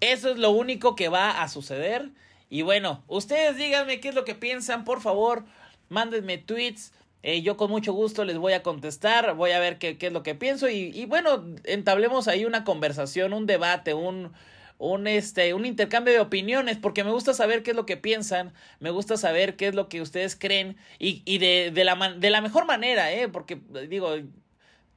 Eso 0.00 0.30
es 0.30 0.38
lo 0.38 0.50
único 0.50 0.94
que 0.94 1.08
va 1.08 1.42
a 1.42 1.48
suceder. 1.48 2.10
Y 2.48 2.62
bueno, 2.62 3.02
ustedes 3.08 3.56
díganme 3.56 4.00
qué 4.00 4.08
es 4.08 4.14
lo 4.14 4.24
que 4.24 4.34
piensan, 4.34 4.84
por 4.84 5.00
favor. 5.00 5.44
Mándenme 5.88 6.38
tweets, 6.38 6.92
eh, 7.22 7.42
yo 7.42 7.56
con 7.56 7.70
mucho 7.70 7.92
gusto 7.92 8.24
les 8.24 8.38
voy 8.38 8.52
a 8.52 8.62
contestar, 8.62 9.34
voy 9.34 9.50
a 9.50 9.58
ver 9.58 9.78
qué, 9.78 9.98
qué 9.98 10.08
es 10.08 10.12
lo 10.12 10.22
que 10.22 10.34
pienso 10.34 10.68
y, 10.68 10.92
y, 10.94 11.06
bueno, 11.06 11.44
entablemos 11.64 12.28
ahí 12.28 12.44
una 12.44 12.64
conversación, 12.64 13.32
un 13.32 13.46
debate, 13.46 13.94
un, 13.94 14.32
un, 14.78 15.06
este, 15.06 15.54
un 15.54 15.66
intercambio 15.66 16.12
de 16.12 16.20
opiniones, 16.20 16.76
porque 16.76 17.04
me 17.04 17.10
gusta 17.10 17.34
saber 17.34 17.62
qué 17.62 17.70
es 17.70 17.76
lo 17.76 17.86
que 17.86 17.96
piensan, 17.96 18.52
me 18.78 18.90
gusta 18.90 19.16
saber 19.16 19.56
qué 19.56 19.68
es 19.68 19.74
lo 19.74 19.88
que 19.88 20.00
ustedes 20.02 20.36
creen 20.36 20.76
y, 20.98 21.22
y 21.24 21.38
de, 21.38 21.72
de, 21.74 21.84
la 21.84 21.96
de 22.16 22.30
la 22.30 22.40
mejor 22.40 22.66
manera, 22.66 23.12
¿eh? 23.12 23.28
porque 23.28 23.60
digo, 23.88 24.14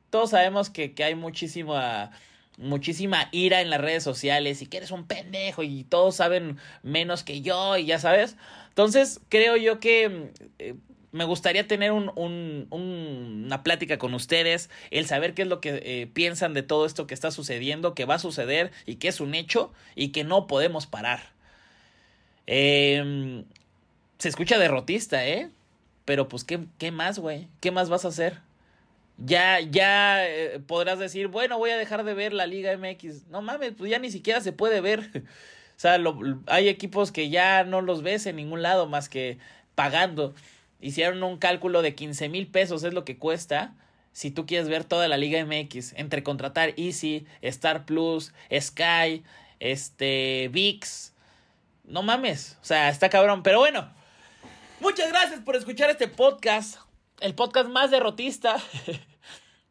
todos 0.09 0.31
sabemos 0.31 0.69
que, 0.69 0.93
que 0.93 1.03
hay 1.03 1.15
muchísima 1.15 2.11
muchísima 2.59 3.29
ira 3.31 3.61
en 3.61 3.69
las 3.69 3.81
redes 3.81 4.03
sociales 4.03 4.61
y 4.61 4.67
que 4.67 4.77
eres 4.77 4.91
un 4.91 5.07
pendejo 5.07 5.63
y 5.63 5.83
todos 5.85 6.15
saben 6.15 6.57
menos 6.83 7.23
que 7.23 7.41
yo 7.41 7.77
y 7.77 7.85
ya 7.85 7.99
sabes. 7.99 8.35
Entonces 8.69 9.21
creo 9.29 9.57
yo 9.57 9.79
que 9.79 10.31
eh, 10.59 10.75
me 11.11 11.23
gustaría 11.23 11.67
tener 11.67 11.91
un, 11.91 12.11
un, 12.15 12.67
un, 12.69 13.43
una 13.45 13.63
plática 13.63 13.97
con 13.97 14.13
ustedes, 14.13 14.69
el 14.91 15.07
saber 15.07 15.33
qué 15.33 15.43
es 15.43 15.47
lo 15.47 15.61
que 15.61 15.81
eh, 15.83 16.07
piensan 16.07 16.53
de 16.53 16.61
todo 16.61 16.85
esto 16.85 17.07
que 17.07 17.13
está 17.13 17.31
sucediendo, 17.31 17.95
que 17.95 18.05
va 18.05 18.15
a 18.15 18.19
suceder 18.19 18.71
y 18.85 18.95
que 18.95 19.07
es 19.07 19.19
un 19.19 19.33
hecho 19.33 19.71
y 19.95 20.09
que 20.09 20.23
no 20.23 20.45
podemos 20.45 20.85
parar. 20.85 21.31
Eh, 22.45 23.43
se 24.17 24.29
escucha 24.29 24.59
derrotista, 24.59 25.25
¿eh? 25.27 25.49
Pero 26.05 26.27
pues, 26.27 26.43
¿qué, 26.43 26.59
qué 26.77 26.91
más, 26.91 27.19
güey? 27.19 27.47
¿Qué 27.61 27.71
más 27.71 27.89
vas 27.89 28.03
a 28.05 28.09
hacer? 28.09 28.39
Ya, 29.21 29.59
ya 29.59 30.25
eh, 30.25 30.59
podrás 30.65 30.97
decir, 30.97 31.27
bueno, 31.27 31.57
voy 31.57 31.71
a 31.71 31.77
dejar 31.77 32.03
de 32.03 32.13
ver 32.13 32.33
la 32.33 32.45
Liga 32.47 32.75
MX. 32.77 33.27
No 33.27 33.41
mames, 33.41 33.73
pues 33.77 33.91
ya 33.91 33.99
ni 33.99 34.11
siquiera 34.11 34.39
se 34.41 34.53
puede 34.53 34.81
ver. 34.81 35.11
o 35.23 35.79
sea, 35.79 35.97
hay 36.47 36.69
equipos 36.69 37.11
que 37.11 37.29
ya 37.29 37.63
no 37.63 37.81
los 37.81 38.01
ves 38.01 38.25
en 38.25 38.37
ningún 38.37 38.61
lado 38.61 38.87
más 38.87 39.09
que 39.09 39.37
pagando. 39.75 40.33
Hicieron 40.79 41.21
un 41.23 41.37
cálculo 41.37 41.81
de 41.81 41.95
15 41.95 42.29
mil 42.29 42.47
pesos, 42.47 42.83
es 42.83 42.93
lo 42.93 43.03
que 43.03 43.17
cuesta 43.17 43.75
si 44.11 44.31
tú 44.31 44.45
quieres 44.45 44.67
ver 44.69 44.83
toda 44.83 45.07
la 45.07 45.17
Liga 45.17 45.43
MX, 45.45 45.93
entre 45.93 46.23
contratar 46.23 46.73
Easy, 46.77 47.25
Star 47.41 47.85
Plus, 47.85 48.33
Sky, 48.57 49.23
este, 49.59 50.49
VIX. 50.51 51.13
No 51.85 52.03
mames, 52.03 52.57
o 52.61 52.65
sea, 52.65 52.89
está 52.89 53.09
cabrón. 53.09 53.43
Pero 53.43 53.59
bueno, 53.59 53.89
muchas 54.79 55.09
gracias 55.09 55.39
por 55.41 55.55
escuchar 55.55 55.89
este 55.89 56.07
podcast, 56.07 56.79
el 57.19 57.35
podcast 57.35 57.69
más 57.69 57.91
derrotista. 57.91 58.57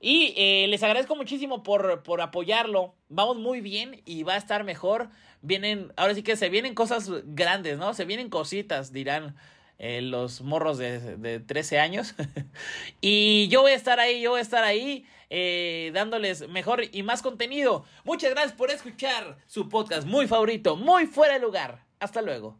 y 0.00 0.34
eh, 0.36 0.66
les 0.68 0.82
agradezco 0.82 1.16
muchísimo 1.16 1.62
por, 1.62 2.02
por 2.02 2.20
apoyarlo. 2.20 2.94
Vamos 3.08 3.38
muy 3.38 3.60
bien 3.60 4.02
y 4.04 4.22
va 4.22 4.34
a 4.34 4.38
estar 4.38 4.64
mejor. 4.64 5.10
Vienen, 5.42 5.92
ahora 5.96 6.14
sí 6.14 6.22
que 6.22 6.36
se 6.36 6.48
vienen 6.48 6.74
cosas 6.74 7.10
grandes, 7.24 7.78
¿no? 7.78 7.94
Se 7.94 8.04
vienen 8.04 8.28
cositas, 8.28 8.92
dirán 8.92 9.36
eh, 9.78 10.00
los 10.00 10.40
morros 10.40 10.78
de, 10.78 11.16
de 11.16 11.40
13 11.40 11.80
años. 11.80 12.14
y 13.00 13.48
yo 13.48 13.62
voy 13.62 13.72
a 13.72 13.76
estar 13.76 13.98
ahí, 13.98 14.20
yo 14.20 14.30
voy 14.30 14.38
a 14.38 14.42
estar 14.42 14.64
ahí 14.64 15.04
eh, 15.30 15.90
dándoles 15.92 16.48
mejor 16.48 16.82
y 16.90 17.02
más 17.02 17.20
contenido. 17.20 17.84
Muchas 18.04 18.30
gracias 18.30 18.54
por 18.54 18.70
escuchar 18.70 19.38
su 19.46 19.68
podcast 19.68 20.06
muy 20.06 20.26
favorito, 20.26 20.76
muy 20.76 21.06
fuera 21.06 21.34
de 21.34 21.40
lugar. 21.40 21.84
Hasta 22.00 22.22
luego. 22.22 22.58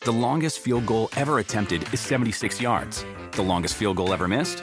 The 0.00 0.12
longest 0.12 0.58
field 0.64 0.84
goal 0.84 1.08
ever 1.16 1.38
attempted 1.38 1.82
is 1.92 2.00
76 2.00 2.60
yards. 2.60 3.06
The 3.32 3.42
longest 3.42 3.76
field 3.76 3.96
goal 3.96 4.12
ever 4.12 4.26
missed? 4.26 4.62